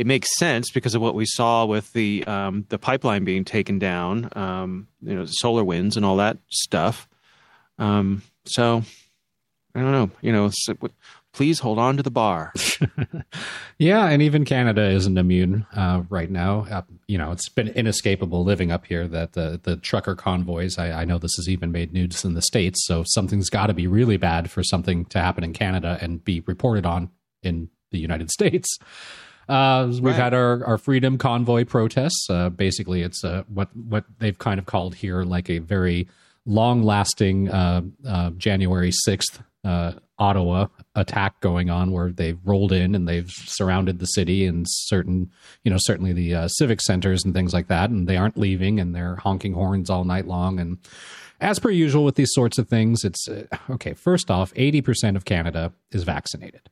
[0.00, 3.78] it makes sense because of what we saw with the um, the pipeline being taken
[3.78, 7.06] down, um, you know, SolarWinds and all that stuff.
[7.78, 8.82] Um, so,
[9.74, 10.10] I don't know.
[10.22, 10.74] You know, so,
[11.34, 12.54] please hold on to the bar.
[13.78, 16.66] yeah, and even Canada isn't immune uh, right now.
[16.70, 20.78] Uh, you know, it's been inescapable living up here that the the trucker convoys.
[20.78, 22.86] I, I know this has even made news in the states.
[22.86, 26.40] So something's got to be really bad for something to happen in Canada and be
[26.46, 27.10] reported on
[27.42, 28.78] in the United States.
[29.50, 30.14] Uh, we've Right.
[30.14, 32.26] had our, our freedom convoy protests.
[32.30, 36.08] Uh, basically, it's uh, what what they've kind of called here like a very
[36.46, 42.94] long lasting uh, uh, January sixth uh, Ottawa attack going on, where they've rolled in
[42.94, 45.30] and they've surrounded the city and certain
[45.64, 48.78] you know certainly the uh, civic centers and things like that, and they aren't leaving
[48.78, 50.78] and they're honking horns all night long and.
[51.42, 53.94] As per usual with these sorts of things, it's uh, okay.
[53.94, 56.68] First off, eighty percent of Canada is vaccinated.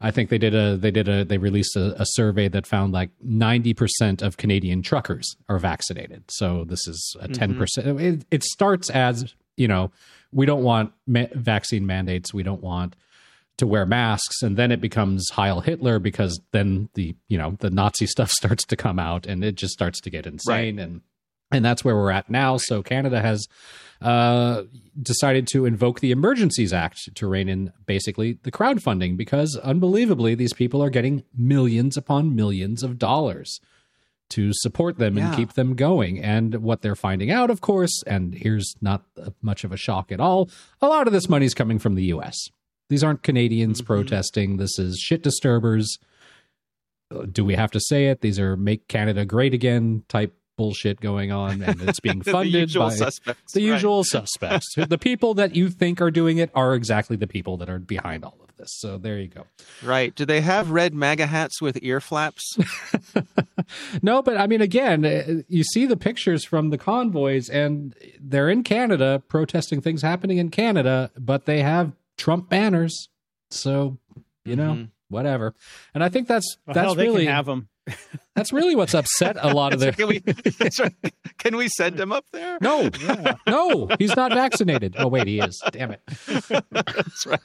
[0.00, 2.92] I think they did a they did a they released a, a survey that found
[2.92, 6.24] like ninety percent of Canadian truckers are vaccinated.
[6.30, 7.32] So this is a mm-hmm.
[7.32, 8.00] 10 percent.
[8.00, 9.90] It, it starts as you know
[10.32, 12.32] we don't want ma- vaccine mandates.
[12.32, 12.94] We don't want
[13.56, 17.70] to wear masks, and then it becomes Heil Hitler because then the you know the
[17.70, 21.00] Nazi stuff starts to come out, and it just starts to get insane and.
[21.50, 22.58] And that's where we're at now.
[22.58, 23.48] So Canada has
[24.00, 24.62] uh,
[25.00, 30.52] decided to invoke the Emergencies Act to rein in basically the crowdfunding because unbelievably, these
[30.52, 33.60] people are getting millions upon millions of dollars
[34.30, 36.22] to support them and keep them going.
[36.22, 39.02] And what they're finding out, of course, and here's not
[39.40, 40.50] much of a shock at all,
[40.82, 42.36] a lot of this money is coming from the US.
[42.90, 44.58] These aren't Canadians protesting.
[44.58, 45.98] This is shit disturbers.
[47.10, 48.20] Uh, Do we have to say it?
[48.20, 52.88] These are make Canada great again type bullshit going on, and it's being funded usual
[52.88, 53.52] by suspects.
[53.54, 53.72] the right.
[53.74, 54.74] usual suspects.
[54.76, 58.24] the people that you think are doing it are exactly the people that are behind
[58.26, 58.68] all of this.
[58.72, 59.46] So there you go.
[59.82, 60.14] Right.
[60.14, 62.58] Do they have red MAGA hats with ear flaps?
[64.02, 68.48] No, but I mean, again, uh, you see the pictures from the convoys, and they're
[68.48, 73.08] in Canada protesting things happening in Canada, but they have Trump banners.
[73.50, 73.98] So
[74.46, 74.88] you know, Mhm.
[75.10, 75.54] whatever.
[75.92, 77.68] And I think that's Well, that's hell, they really can have them.
[78.34, 79.92] That's really what's upset a lot of their.
[79.92, 80.20] can we?
[81.38, 82.58] Can we send him up there?
[82.60, 82.90] No,
[83.46, 84.94] no, he's not vaccinated.
[84.98, 85.60] Oh wait, he is.
[85.70, 86.00] Damn it.
[86.70, 87.40] That's right.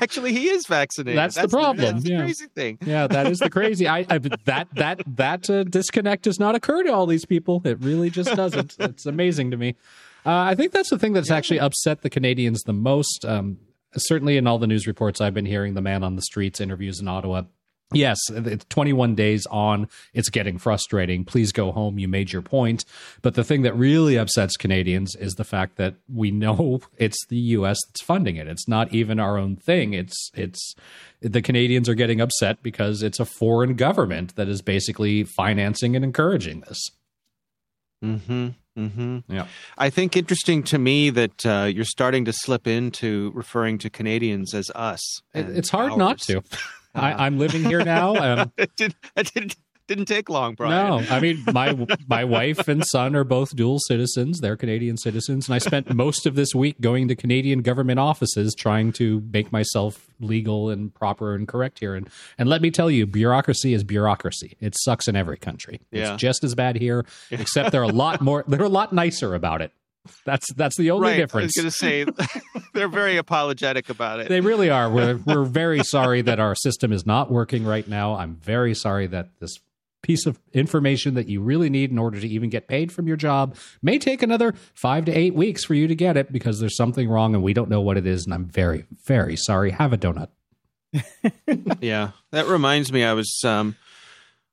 [0.00, 1.18] Actually, he is vaccinated.
[1.18, 2.78] That's the problem, That's the crazy thing.
[2.84, 3.88] Yeah, that is the crazy.
[3.88, 7.62] I, I that that that uh, disconnect does not occur to all these people.
[7.64, 8.76] It really just doesn't.
[8.78, 9.76] it's amazing to me.
[10.24, 13.24] Uh, I think that's the thing that's actually upset the Canadians the most.
[13.24, 13.58] Um,
[13.96, 17.00] certainly, in all the news reports I've been hearing, the man on the streets interviews
[17.00, 17.42] in Ottawa.
[17.92, 19.88] Yes, it's 21 days on.
[20.12, 21.24] It's getting frustrating.
[21.24, 21.98] Please go home.
[22.00, 22.84] You made your point.
[23.22, 27.36] But the thing that really upsets Canadians is the fact that we know it's the
[27.36, 27.78] U.S.
[27.86, 28.48] that's funding it.
[28.48, 29.92] It's not even our own thing.
[29.94, 30.74] It's it's
[31.20, 36.04] the Canadians are getting upset because it's a foreign government that is basically financing and
[36.04, 36.90] encouraging this.
[38.04, 38.48] Mm-hmm.
[38.76, 39.32] Mm-hmm.
[39.32, 39.46] Yeah.
[39.78, 44.54] I think interesting to me that uh, you're starting to slip into referring to Canadians
[44.54, 45.22] as us.
[45.34, 46.42] It- it's hard not to.
[46.96, 48.16] I, I'm living here now.
[48.16, 48.96] Um, it didn't.
[49.16, 49.56] It didn't.
[49.88, 51.04] Didn't take long, Brian.
[51.06, 54.40] No, I mean my my wife and son are both dual citizens.
[54.40, 58.52] They're Canadian citizens, and I spent most of this week going to Canadian government offices
[58.58, 61.94] trying to make myself legal and proper and correct here.
[61.94, 64.56] And and let me tell you, bureaucracy is bureaucracy.
[64.58, 65.80] It sucks in every country.
[65.92, 66.14] Yeah.
[66.14, 68.44] It's just as bad here, except they're a lot more.
[68.48, 69.70] They're a lot nicer about it.
[70.24, 71.16] That's that's the only right.
[71.16, 71.58] difference.
[71.58, 72.40] I was going to say
[72.74, 74.28] they're very apologetic about it.
[74.28, 74.90] They really are.
[74.90, 78.16] We're we're very sorry that our system is not working right now.
[78.16, 79.58] I'm very sorry that this
[80.02, 83.16] piece of information that you really need in order to even get paid from your
[83.16, 86.76] job may take another 5 to 8 weeks for you to get it because there's
[86.76, 89.72] something wrong and we don't know what it is and I'm very very sorry.
[89.72, 90.28] Have a donut.
[91.80, 93.04] yeah, that reminds me.
[93.04, 93.76] I was um,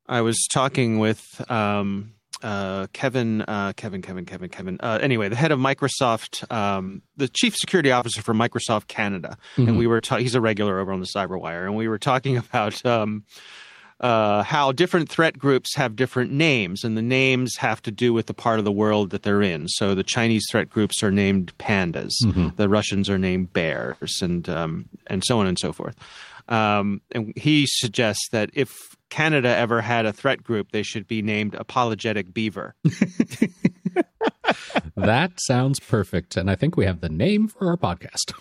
[0.08, 2.12] I was talking with um,
[2.44, 4.78] uh, Kevin, uh, Kevin, Kevin, Kevin, Kevin.
[4.82, 9.78] Uh, anyway, the head of Microsoft, um, the chief security officer for Microsoft Canada, and
[9.78, 12.86] we were ta- he's a regular over on the CyberWire, and we were talking about.
[12.86, 13.24] Um,
[14.00, 18.26] uh, how different threat groups have different names, and the names have to do with
[18.26, 19.70] the part of the world that they're in.
[19.70, 22.12] So the Chinese threat groups are named pandas,
[22.58, 25.96] the Russians are named bears, and um, and so on and so forth.
[26.50, 28.76] Um, and he suggests that if
[29.14, 32.74] Canada ever had a threat group, they should be named Apologetic Beaver.
[34.95, 38.34] That sounds perfect and I think we have the name for our podcast.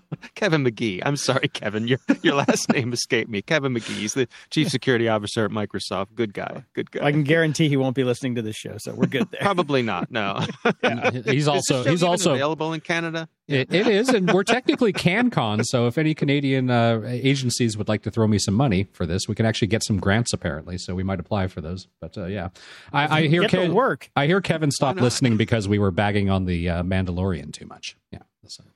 [0.40, 1.02] Magee.
[1.04, 1.88] I'm sorry, Kevin.
[1.88, 3.42] Your your last name escaped me.
[3.42, 3.94] Kevin Magee.
[3.94, 6.14] He's the chief security officer at Microsoft.
[6.14, 6.64] Good guy.
[6.74, 7.04] Good guy.
[7.06, 9.40] I can guarantee he won't be listening to this show, so we're good there.
[9.40, 10.10] Probably not.
[10.10, 10.40] No.
[11.24, 13.28] He's also he's also available in Canada.
[13.48, 15.62] It, it is, and we're technically CanCon.
[15.64, 19.28] So if any Canadian uh, agencies would like to throw me some money for this,
[19.28, 20.78] we can actually get some grants apparently.
[20.78, 21.86] So we might apply for those.
[22.00, 22.48] But uh, yeah,
[22.92, 24.10] I, I hear Get Ke- work.
[24.16, 27.96] I hear Kevin stopped listening because we were bagging on the uh, Mandalorian too much.
[28.10, 28.20] Yeah.
[28.46, 28.75] So, you know.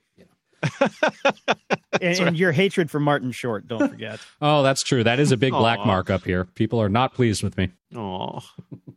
[2.01, 4.19] and, and your hatred for Martin Short, don't forget.
[4.41, 5.03] Oh, that's true.
[5.03, 6.45] That is a big black mark up here.
[6.45, 7.69] People are not pleased with me.
[7.95, 8.39] Oh,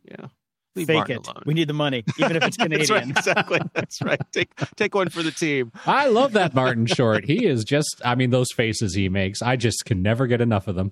[0.03, 0.27] yeah.
[0.75, 1.27] Leave Fake Martin it.
[1.27, 1.43] alone.
[1.45, 3.03] We need the money, even if it's That's right.
[3.03, 3.11] Canadian.
[3.11, 3.59] Exactly.
[3.73, 4.19] That's right.
[4.31, 5.71] Take take one for the team.
[5.85, 7.25] I love that Martin Short.
[7.25, 10.67] He is just, I mean, those faces he makes, I just can never get enough
[10.67, 10.91] of them.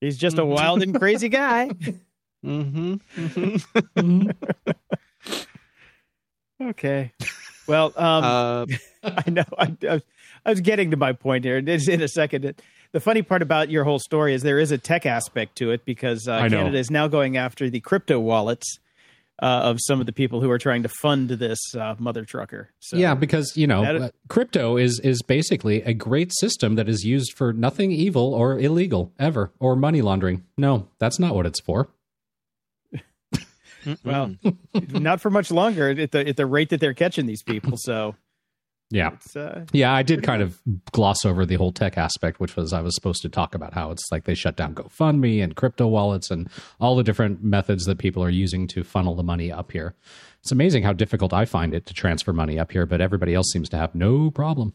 [0.00, 1.70] He's just a wild and crazy guy.
[2.44, 2.94] Mm-hmm.
[3.96, 4.30] mm-hmm.
[6.62, 7.12] Okay.
[7.72, 8.66] Well, um, Uh,
[9.26, 9.44] I know.
[9.58, 9.76] I,
[10.44, 11.56] I, was, getting to my point here.
[11.56, 12.54] It's in a second.
[12.92, 15.86] The funny part about your whole story is there is a tech aspect to it
[15.86, 16.58] because uh, I know.
[16.58, 18.78] Canada is now going after the crypto wallets
[19.40, 22.68] uh, of some of the people who are trying to fund this uh, mother trucker.
[22.80, 26.90] So, yeah, because you know, That- uh, crypto is is basically a great system that
[26.90, 30.44] is used for nothing evil or illegal ever or money laundering.
[30.58, 31.88] No, that's not what it's for.
[34.04, 34.34] Well,
[34.90, 37.76] not for much longer at the at the rate that they're catching these people.
[37.76, 38.14] So
[38.90, 39.12] Yeah.
[39.14, 40.60] it's uh, Yeah, I did kind of
[40.92, 43.90] gloss over the whole tech aspect, which was I was supposed to talk about how
[43.90, 46.48] it's like they shut down GoFundMe and crypto wallets and
[46.80, 49.94] all the different methods that people are using to funnel the money up here.
[50.40, 53.50] It's amazing how difficult I find it to transfer money up here, but everybody else
[53.52, 54.74] seems to have no problem.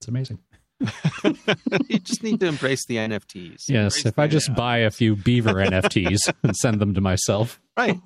[0.00, 0.38] It's amazing.
[1.88, 3.62] you just need to embrace the NFTs.
[3.68, 7.00] Yes, Embrace if I the- just buy a few beaver NFTs and send them to
[7.00, 7.58] myself.
[7.78, 7.98] right.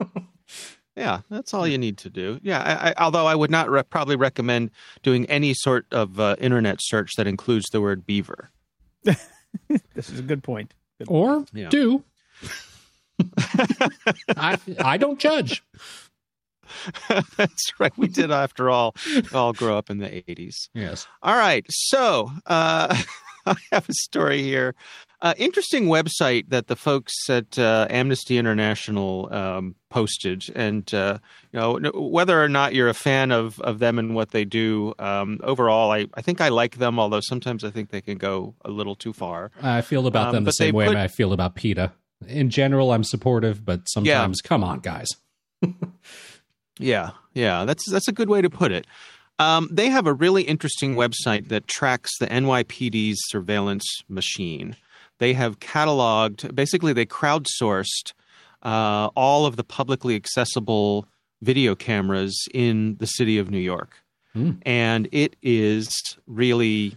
[0.97, 2.41] Yeah, that's all you need to do.
[2.43, 4.71] Yeah, I, I, although I would not re- probably recommend
[5.03, 8.51] doing any sort of uh, internet search that includes the word beaver.
[9.05, 10.75] this is a good point.
[10.99, 11.17] Good point.
[11.17, 11.69] Or Yeah.
[11.69, 12.03] do.
[14.37, 15.63] I I don't judge.
[17.37, 17.97] that's right.
[17.99, 18.95] We did, after all,
[19.35, 20.69] all grow up in the 80s.
[20.75, 21.07] Yes.
[21.23, 21.65] All right.
[21.69, 22.97] So uh,
[23.73, 24.75] I have a story here.
[25.23, 31.19] Uh, interesting website that the folks at uh, Amnesty International um, posted, and uh,
[31.53, 34.95] you know whether or not you're a fan of of them and what they do.
[34.99, 38.55] Um, overall, I, I think I like them, although sometimes I think they can go
[38.65, 39.51] a little too far.
[39.61, 41.93] I feel about Um, them the same way put- I feel about PETA.
[42.27, 45.09] In general, I'm supportive, but sometimes, come on, guys.
[46.79, 48.87] Yeah, yeah, that's that's a good way to put it.
[49.41, 54.77] Um, they have a really interesting website that tracks the NYPD's surveillance machine.
[55.19, 58.13] They have cataloged, basically, they crowdsourced
[58.63, 61.07] uh, all of the publicly accessible
[61.43, 63.91] video cameras in the city of New York,
[64.35, 64.53] Hmm.
[64.63, 65.91] and it is
[66.27, 66.97] really.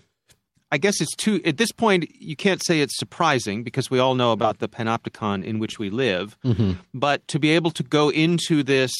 [0.72, 1.40] I guess it's too.
[1.46, 5.44] At this point, you can't say it's surprising because we all know about the panopticon
[5.44, 6.74] in which we live Mm-hmm.
[6.94, 8.92] but to be able to go into this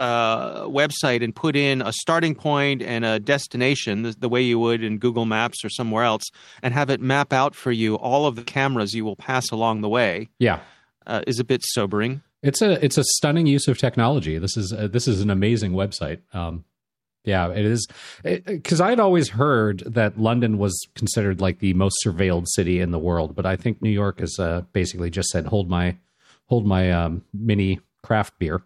[0.00, 4.58] uh, website and put in a starting point and a destination the, the way you
[4.58, 6.24] would in Google Maps or somewhere else,
[6.62, 9.80] and have it map out for you all of the cameras you will pass along
[9.80, 10.60] the way Yeah.
[11.06, 12.22] uh, is a bit sobering.
[12.42, 14.38] It's a it's a stunning use of technology.
[14.38, 16.20] This is uh, this is an amazing website.
[16.32, 16.64] Um,
[17.24, 17.88] yeah, it is
[18.22, 22.92] because I had always heard that London was considered like the most surveilled city in
[22.92, 25.96] the world, but I think New York has uh, basically just said hold my
[26.44, 28.62] hold my um, mini craft beer.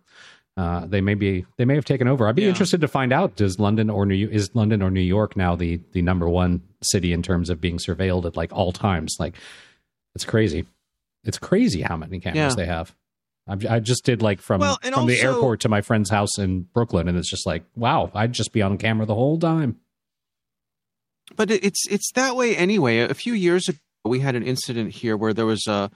[0.60, 2.28] Uh, they may be they may have taken over.
[2.28, 2.48] I'd be Yeah.
[2.48, 5.80] interested to find out does London or New is London or New York now the
[5.92, 9.16] the number one city in terms of being surveilled at like all times?
[9.18, 9.36] Like
[10.14, 10.66] it's crazy.
[11.24, 12.54] It's crazy how many cameras Yeah.
[12.56, 12.94] they have.
[13.48, 16.62] I'm, I just did like from Well, from the airport to my friend's house in
[16.74, 19.76] Brooklyn, and it's just like wow, I'd just be on camera the whole time.
[21.36, 22.98] But it's it's that way anyway.
[22.98, 25.90] A few years ago, we had an incident here where there was a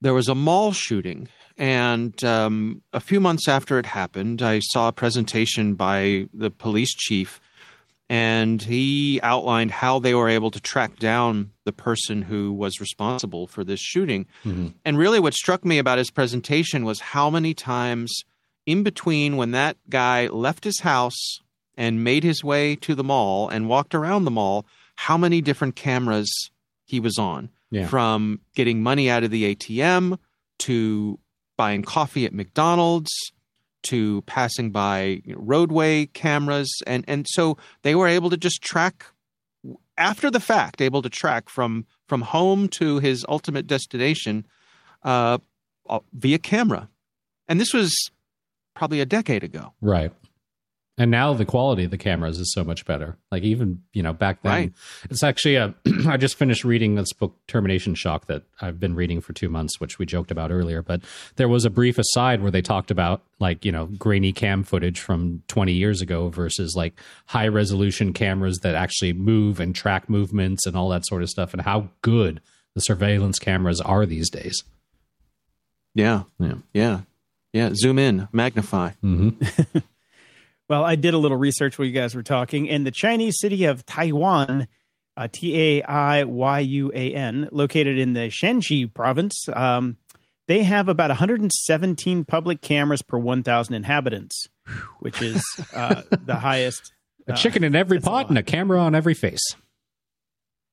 [0.00, 4.88] there was a mall shooting, and um, a few months after it happened, I saw
[4.88, 7.40] a presentation by the police chief,
[8.08, 13.46] and he outlined how they were able to track down the person who was responsible
[13.46, 14.26] for this shooting.
[14.44, 14.74] Mhm.
[14.84, 18.24] And really, what struck me about his presentation was how many times
[18.66, 21.40] in between when that guy left his house
[21.76, 25.76] and made his way to the mall and walked around the mall, how many different
[25.76, 26.30] cameras
[26.84, 27.50] he was on.
[27.70, 27.86] Yeah.
[27.88, 30.18] From getting money out of the ATM
[30.60, 31.18] to
[31.56, 33.12] buying coffee at McDonald's
[33.84, 36.70] to passing by roadway cameras.
[36.86, 39.06] And, and so they were able to just track
[39.96, 44.46] after the fact, able to track from, from home to his ultimate destination
[45.04, 45.38] uh,
[45.88, 46.88] uh, via camera.
[47.48, 47.94] And this was
[48.74, 49.72] probably a decade ago.
[49.80, 50.12] Right.
[50.96, 53.16] And now the quality of the cameras is so much better.
[53.32, 54.72] Like even you know back then, Right.
[55.10, 55.74] it's actually a.
[56.08, 59.80] I just finished reading this book, Termination Shock, that I've been reading for two months,
[59.80, 60.82] which we joked about earlier.
[60.82, 61.00] But
[61.34, 65.00] there was a brief aside where they talked about like you know grainy cam footage
[65.00, 66.94] from 20 years ago versus like
[67.26, 71.52] high resolution cameras that actually move and track movements and all that sort of stuff,
[71.52, 72.40] and how good
[72.76, 74.62] the surveillance cameras are these days.
[75.92, 76.22] Yeah.
[76.38, 76.54] Yeah.
[76.72, 77.00] Yeah.
[77.52, 77.70] Yeah.
[77.74, 78.92] Zoom in, magnify.
[79.02, 79.78] Mm-hmm.
[80.68, 83.64] Well, I did a little research while you guys were talking, and the Chinese city
[83.64, 84.66] of Taiyuan,
[85.16, 89.98] uh, T A I Y U A N, located in the Shanxi province, um,
[90.46, 94.48] they have about 117 public cameras per 1,000 inhabitants,
[95.00, 95.42] which is
[95.74, 96.92] uh, the highest.
[97.26, 99.42] A uh, chicken in every that's a pot and a camera on every face.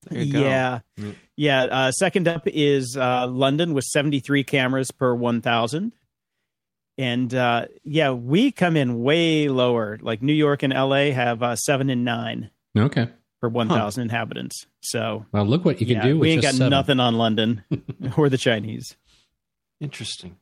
[0.10, 0.42] There you go.
[0.42, 0.80] Yeah.
[1.00, 1.16] Mm.
[1.38, 1.64] Yeah.
[1.64, 5.94] Uh, second up is uh, London with 73 cameras per 1,000.
[6.98, 9.98] And uh, yeah, we come in way lower.
[10.02, 13.08] Like New York and LA have uh, seven and nine Okay.
[13.42, 14.66] per 1,000 inhabitants.
[14.82, 16.70] So Well, look what you can yeah, do with we ain't got seven.
[16.70, 17.64] nothing on London
[18.18, 18.96] or the Chinese.
[19.80, 20.38] Interesting.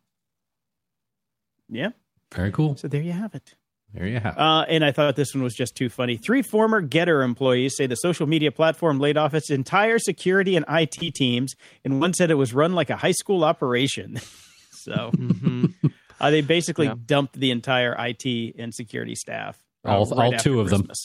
[1.69, 1.89] Yeah.
[2.33, 2.75] Very cool.
[2.75, 3.55] So there you have it.
[3.93, 4.37] There you have.
[4.37, 6.17] Uh, and I thought this one was just too funny.
[6.17, 10.65] Three former Gettr employees say the social media platform laid off its entire security and
[10.69, 14.17] IT teams, and one said it was run like a high school operation.
[14.71, 15.65] so hmm
[16.19, 16.95] uh, they basically Yeah.
[17.05, 19.57] dumped the entire IT and security staff.
[19.85, 20.87] uh, All- all two of them.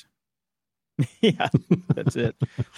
[1.20, 1.48] Yeah,
[1.92, 2.36] that's it.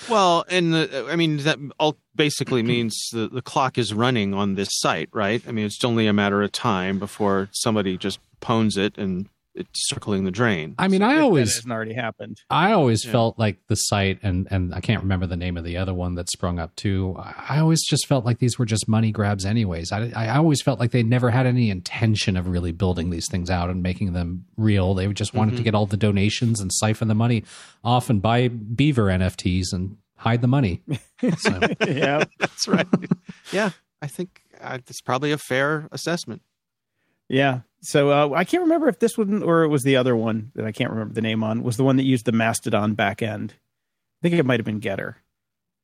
[0.08, 4.54] Well, and the, I mean that all basically means the, the clock is running on
[4.54, 5.42] this site, right?
[5.46, 9.30] I mean, it's only a matter of time before somebody just pwns it and it's
[9.74, 10.74] circling the drain.
[10.78, 12.40] I mean, If I that always, hasn't already happened.
[12.50, 13.12] I always Yeah.
[13.12, 16.14] felt like the site, and and I can't remember the name of the other one
[16.16, 17.14] that sprung up too.
[17.18, 19.92] I I always just felt like these were just money grabs, anyways.
[19.92, 23.50] I I always felt like they never had any intention of really building these things
[23.50, 24.94] out and making them real.
[24.94, 25.64] They just wanted to Mhm.
[25.64, 27.44] get all the donations and siphon the money
[27.84, 30.82] off and buy Beaver NFTs and hide the money.
[31.38, 32.86] So, yeah, That's right.
[33.52, 33.70] yeah,
[34.02, 36.42] I think uh, it's probably a fair assessment.
[37.28, 37.60] yeah.
[37.86, 40.64] So uh, I can't remember if this one or it was the other one that
[40.64, 43.54] I can't remember the name on was the one that used the Mastodon back end.
[43.54, 45.14] I think it might have been Gettr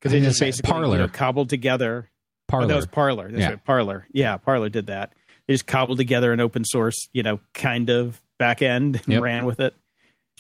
[0.01, 2.67] because they just think basically you know, cobbled together Oh, Parler.
[2.67, 3.29] that was Parler.
[3.31, 3.49] That's Yeah.
[3.51, 3.65] right.
[3.65, 4.07] Parler.
[4.13, 5.13] Yeah, Parler did that.
[5.47, 9.23] They just cobbled together an open source, you know, kind of back end and Yep.
[9.23, 9.75] ran with it.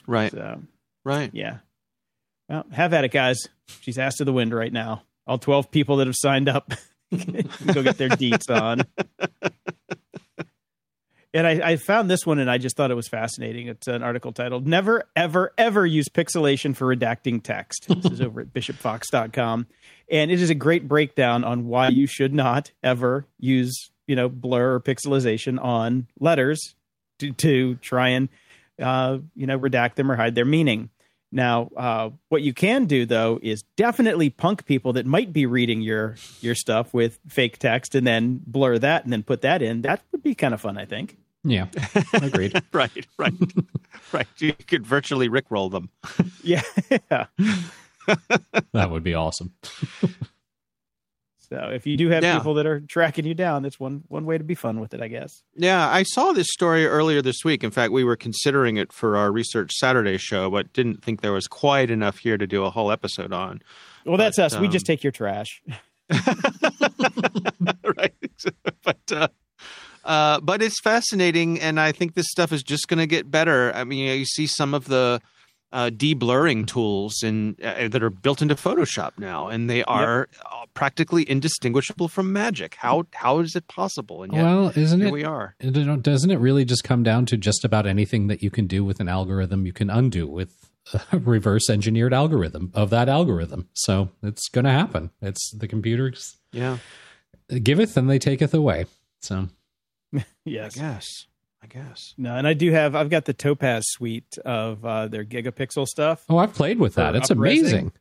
[0.06, 0.62] Right, So
[1.04, 1.30] right.
[1.32, 1.58] yeah.
[2.48, 3.48] Well, have at it, guys.
[3.80, 5.04] She's ass to the wind right now.
[5.26, 6.72] All twelve people that have signed up
[7.12, 8.82] go get their deets on.
[11.35, 13.68] And I, I found this one and I just thought it was fascinating.
[13.68, 17.87] It's an article titled Never, Ever, Ever Use Pixelation for Redacting Text.
[17.89, 19.66] This is over at bishopfox.com.
[20.11, 24.28] And it is a great breakdown on why you should not ever use, you know,
[24.28, 26.74] blur or pixelization on letters
[27.20, 28.28] to, to try and,
[28.80, 30.91] uh, you know, redact them or hide their meaning.
[31.35, 35.80] Now, uh, what you can do though is definitely punk people that might be reading
[35.80, 39.80] your your stuff with fake text and then blur that and then put that in.
[39.83, 41.16] That would be kind of fun, I think.
[41.43, 41.66] yeah,
[42.12, 42.61] agreed.
[42.72, 43.33] right, right,
[44.12, 44.26] right.
[44.39, 45.89] You could virtually rickroll them.
[46.45, 46.62] Yeah.
[48.72, 49.53] that would be awesome.
[51.53, 52.38] So if you do have Yeah.
[52.38, 55.03] people that are tracking you down, that's one one way to be fun with it,
[55.03, 55.42] I guess.
[55.55, 57.62] Yeah, I saw this story earlier this week.
[57.62, 61.32] In fact, we were considering it for our Research Saturday show, but didn't think there
[61.32, 63.61] was quite enough here to do a whole episode on.
[64.07, 64.59] Well, that's But, us.
[64.59, 65.62] we um, just take your trash.
[67.96, 68.14] right.
[68.84, 69.28] but uh,
[70.05, 73.72] uh, but it's fascinating, and I think this stuff is just going to get better.
[73.74, 75.20] I mean, you, know, you see some of the
[75.72, 80.66] uh, de-blurring tools in, uh, that are built into Photoshop now, and they are uh,
[80.74, 82.74] practically indistinguishable from Magic.
[82.76, 84.22] How how is it possible?
[84.22, 85.12] And yet well, isn't here it?
[85.12, 85.54] we are.
[85.60, 89.00] Doesn't it really just come down to just about anything that you can do with
[89.00, 90.70] an algorithm, you can undo with
[91.12, 93.68] a reverse engineered algorithm of that algorithm.
[93.74, 95.10] So it's going to happen.
[95.20, 96.78] It's the computers Yeah,
[97.62, 98.86] giveth and they taketh away.
[99.20, 99.48] So
[100.44, 100.76] yes.
[100.76, 101.06] yes.
[101.66, 101.82] Guess.
[101.82, 102.14] I guess.
[102.18, 102.94] No, and I do have.
[102.94, 106.24] I've got the Topaz suite of uh, their Gigapixel stuff.
[106.28, 107.14] oh, I've played with that.
[107.16, 107.92] It's amazing.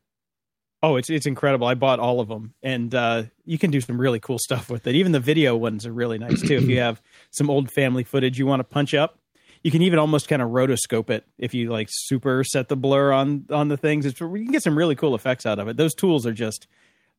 [0.83, 1.67] Oh, it's it's incredible.
[1.67, 4.87] I bought all of them, and uh, you can do some really cool stuff with
[4.87, 4.95] it.
[4.95, 6.55] Even the video ones are really nice too.
[6.55, 9.19] if you have some old family footage you want to punch up,
[9.63, 13.11] you can even almost kind of rotoscope it if you like super set the blur
[13.11, 14.05] on on the things.
[14.05, 15.77] It's you can get some really cool effects out of it.
[15.77, 16.67] Those tools are just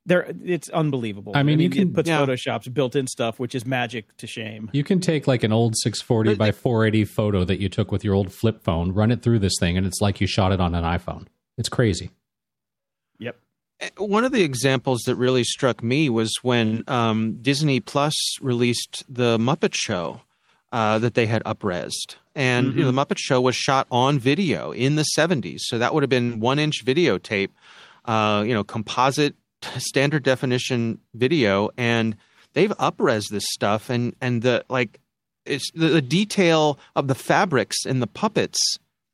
[0.06, 1.32] they're it's unbelievable.
[1.36, 2.20] I mean, you can- put Yeah.
[2.24, 4.68] Photoshop's built-in stuff, which is magic to shame.
[4.72, 7.92] You can take like an old 640 But by they- 480 photo that you took
[7.92, 10.50] with your old flip phone, run it through this thing, and it's like you shot
[10.52, 11.26] it on an iPhone.
[11.58, 12.10] It's crazy.
[13.18, 13.36] Yep.
[13.80, 19.04] Uh, One of the examples that really struck me was when um, Disney Plus released
[19.08, 20.22] the Muppet Show.
[20.72, 22.16] uh, that they had upresed.
[22.34, 25.58] And you know, the Muppet Show was shot on video in the 70s.
[25.64, 27.50] So that would have been one inch videotape,
[28.06, 29.34] uh, you know, composite
[29.78, 31.70] standard definition video.
[31.76, 32.16] And
[32.54, 33.90] they've upres this stuff.
[33.90, 35.00] And, and the like,
[35.44, 38.58] it's the, the detail of the fabrics and the puppets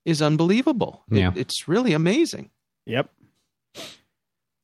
[0.05, 1.03] is unbelievable.
[1.11, 1.33] It- Yeah.
[1.37, 2.51] it's really amazing.
[2.87, 3.11] Yep.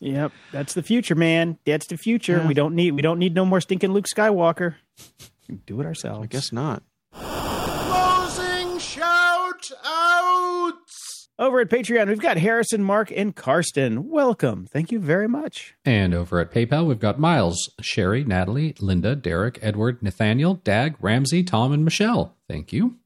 [0.01, 0.33] Yep.
[0.53, 1.59] That's the future, man.
[1.65, 2.39] That's the future.
[2.39, 2.47] Yeah.
[2.49, 4.75] We don't need we don't need no more stinking Luke Skywalker.
[5.49, 6.25] We Do it ourselves.
[6.25, 6.83] I guess not.
[11.37, 14.09] Over at Patreon, we've got Harrison, Mark, and Karsten.
[14.09, 14.67] Welcome.
[14.67, 15.75] Thank you very much.
[15.85, 21.43] And over at PayPal, we've got Miles, Sherry, Natalie, Linda, Derek, Edward, Nathaniel, Dag, Ramsey,
[21.43, 22.37] Tom, and Michelle.
[22.49, 22.99] Thank you.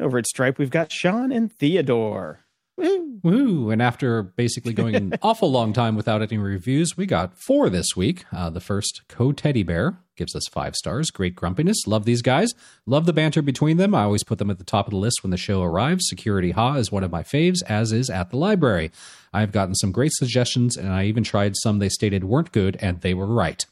[0.00, 2.40] Over at Stripe, we've got Sean and Theodore.
[2.80, 3.18] Woo.
[3.22, 3.70] Woo!
[3.70, 7.94] And after basically going an awful long time without any reviews, we got four this
[7.96, 8.24] week.
[8.32, 11.10] Uh, the first, Co Teddy Bear, gives us five stars.
[11.10, 11.86] Great grumpiness.
[11.86, 12.52] Love these guys.
[12.86, 13.94] Love the banter between them.
[13.94, 16.06] I always put them at the top of the list when the show arrives.
[16.08, 18.90] Security Ha is one of my faves, as is At the Library.
[19.32, 23.00] I've gotten some great suggestions, and I even tried some they stated weren't good, and
[23.02, 23.64] they were right.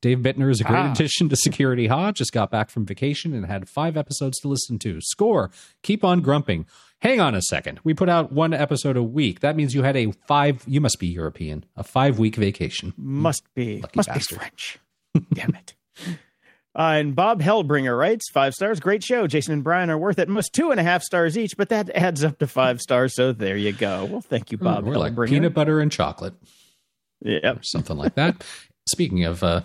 [0.00, 0.90] Dave Bittner is a great Ah.
[0.90, 2.10] addition to Security Ha.
[2.10, 4.98] Just got back from vacation and had five episodes to listen to.
[5.00, 5.52] Score.
[5.84, 6.66] Keep on grumping.
[7.02, 7.80] Hang on a second.
[7.82, 9.40] We put out one episode a week.
[9.40, 10.62] That means you had a five.
[10.68, 11.64] You must be European.
[11.76, 12.94] A five week vacation.
[12.96, 14.38] Must be Lucky must bastard.
[14.38, 14.78] be French.
[15.34, 15.74] Damn it.
[16.74, 18.80] Uh, and Bob Hellbringer writes five stars.
[18.80, 19.26] Great show.
[19.26, 21.90] Jason and Brian are worth at most two and a half stars each, but that
[21.90, 23.14] adds up to five stars.
[23.14, 24.06] So there you go.
[24.06, 24.86] Well, thank you, Bob.
[24.86, 26.32] We're like peanut butter and chocolate,
[27.20, 28.42] yeah, something like that.
[28.88, 29.60] Speaking of uh,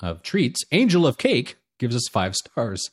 [0.00, 2.88] of treats, Angel of Cake gives us five stars.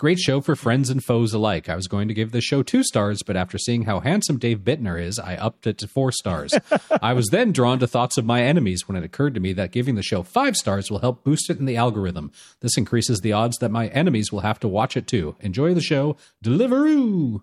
[0.00, 1.68] Great show for friends and foes alike.
[1.68, 4.60] I was going to give the show two stars, but after seeing how handsome Dave
[4.60, 6.54] Bittner is, I upped it to four stars.
[7.02, 9.72] I was then drawn to thoughts of my enemies when it occurred to me that
[9.72, 12.32] giving the show five stars will help boost it in the algorithm.
[12.60, 15.36] This increases the odds that my enemies will have to watch it too.
[15.40, 16.16] Enjoy the show.
[16.42, 17.42] Deliveroo!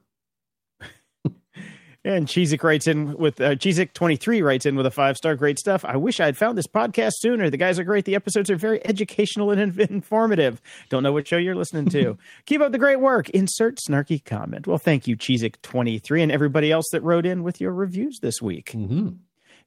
[2.08, 5.36] And Cheezik writes in with uh, Cheezik23 writes in with a five star.
[5.36, 5.84] Great stuff.
[5.84, 7.50] I wish I'd found this podcast sooner.
[7.50, 8.06] The guys are great.
[8.06, 10.62] The episodes are very educational and informative.
[10.88, 12.18] Don't know what show you're listening to.
[12.46, 13.30] Keep up the great work.
[13.32, 14.68] Insert snarky comment.
[14.68, 18.72] Well, thank you, Cheezik23, and everybody else that wrote in with your reviews this week.
[18.72, 19.10] hmm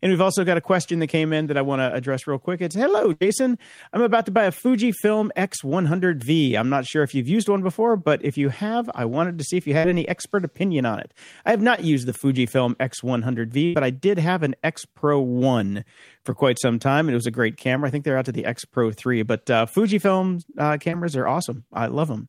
[0.03, 2.39] And we've also got a question that came in that I want to address real
[2.39, 2.61] quick.
[2.61, 3.59] It's Hello, Jason.
[3.93, 6.57] I'm about to buy a Fujifilm X100V.
[6.57, 9.45] I'm not sure if you've used one before, but if you have, I wanted to
[9.45, 11.13] see if you had any expert opinion on it.
[11.45, 15.85] I have not used the Fujifilm X100V, but I did have an X Pro 1
[16.25, 17.89] for quite some time, and it was a great camera.
[17.89, 21.29] I think they're out to the X Pro 3, but uh, Fujifilm uh, cameras are
[21.29, 21.65] awesome.
[21.73, 22.29] I love them.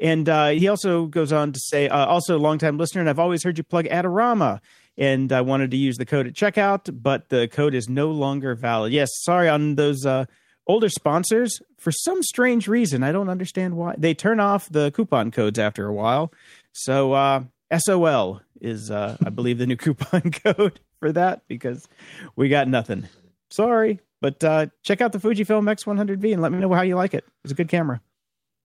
[0.00, 3.20] And uh, he also goes on to say, uh, also a longtime listener, and I've
[3.20, 4.60] always heard you plug Adorama.
[4.98, 8.54] And I wanted to use the code at checkout, but the code is no longer
[8.54, 8.92] valid.
[8.92, 10.26] Yes, sorry on those uh,
[10.66, 11.60] older sponsors.
[11.78, 15.86] For some strange reason, I don't understand why they turn off the coupon codes after
[15.86, 16.32] a while.
[16.72, 17.44] So uh,
[17.76, 21.88] SOL is, uh, I believe, the new coupon code for that because
[22.36, 23.08] we got nothing.
[23.50, 27.14] Sorry, but uh, check out the Fujifilm X100V and let me know how you like
[27.14, 27.24] it.
[27.44, 28.00] It's a good camera.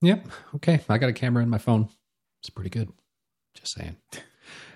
[0.01, 0.27] Yep.
[0.55, 0.79] Okay.
[0.87, 1.89] I got a camera in my phone.
[2.41, 2.91] It's pretty good.
[3.55, 3.97] Just saying.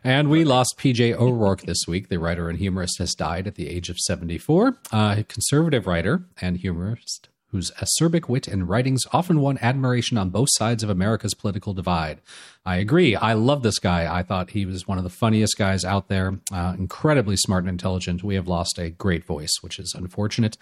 [0.04, 2.10] And we lost PJ O'Rourke this week.
[2.10, 4.78] The writer and humorist has died at the age of 74.
[4.92, 10.30] Uh, a conservative writer and humorist whose acerbic wit and writings often won admiration on
[10.30, 12.22] both sides of America's political divide.
[12.64, 13.16] I agree.
[13.16, 14.14] I love this guy.
[14.14, 16.40] I thought he was one of the funniest guys out there.
[16.54, 18.24] Uh, incredibly smart and intelligent.
[18.24, 20.58] We have lost a great voice, which is unfortunate.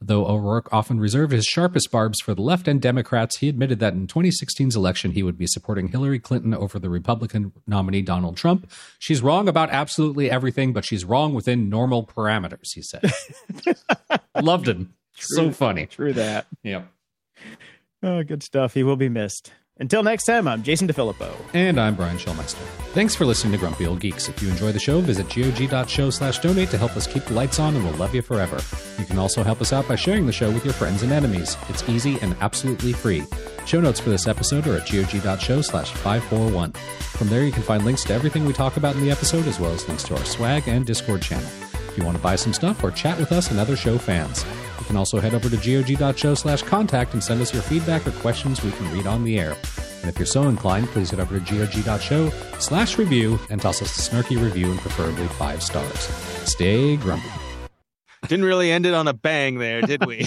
[0.00, 3.94] Though O'Rourke often reserved his sharpest barbs for the left and Democrats, he admitted that
[3.94, 8.68] in 2016's election he would be supporting Hillary Clinton over the Republican nominee Donald Trump.
[8.98, 13.12] She's wrong about absolutely everything, but she's wrong within normal parameters, he said.
[14.42, 14.94] Loved him.
[15.14, 15.86] So funny.
[15.86, 16.46] True that.
[16.62, 16.88] Yep.
[18.02, 18.74] Oh, good stuff.
[18.74, 19.52] He will be missed.
[19.80, 21.34] Until next time, I'm Jason DeFilippo.
[21.52, 22.62] And I'm Brian Schulmeister.
[22.92, 24.28] Thanks for listening to Grumpy Old Geeks.
[24.28, 27.58] If you enjoy the show, visit gog.show slash donate to help us keep the lights
[27.58, 28.60] on and we'll love you forever.
[29.00, 31.56] You can also help us out by sharing the show with your friends and enemies.
[31.68, 33.24] It's easy and absolutely free.
[33.66, 36.70] Show notes for this episode are at gog.show slash 541.
[36.70, 39.58] From there, you can find links to everything we talk about in the episode, as
[39.58, 41.50] well as links to our swag and Discord channel.
[41.94, 44.44] If you want to buy some stuff or chat with us and other show fans.
[44.80, 48.10] You can also head over to gog.show slash contact and send us your feedback or
[48.10, 49.56] questions we can read on the air.
[50.00, 53.96] And if you're so inclined, please head over to gog.show slash review and toss us
[53.96, 56.00] a snarky review and preferably five stars.
[56.50, 57.28] Stay grumpy.
[58.26, 60.26] Didn't really end it on a bang there, did we?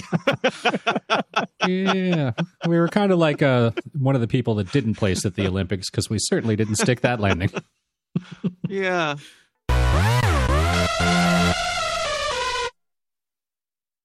[1.66, 2.30] yeah.
[2.66, 5.46] We were kind of like uh, one of the people that didn't place at the
[5.46, 7.50] Olympics because we certainly didn't stick that landing.
[8.66, 9.16] yeah.
[11.00, 11.77] Música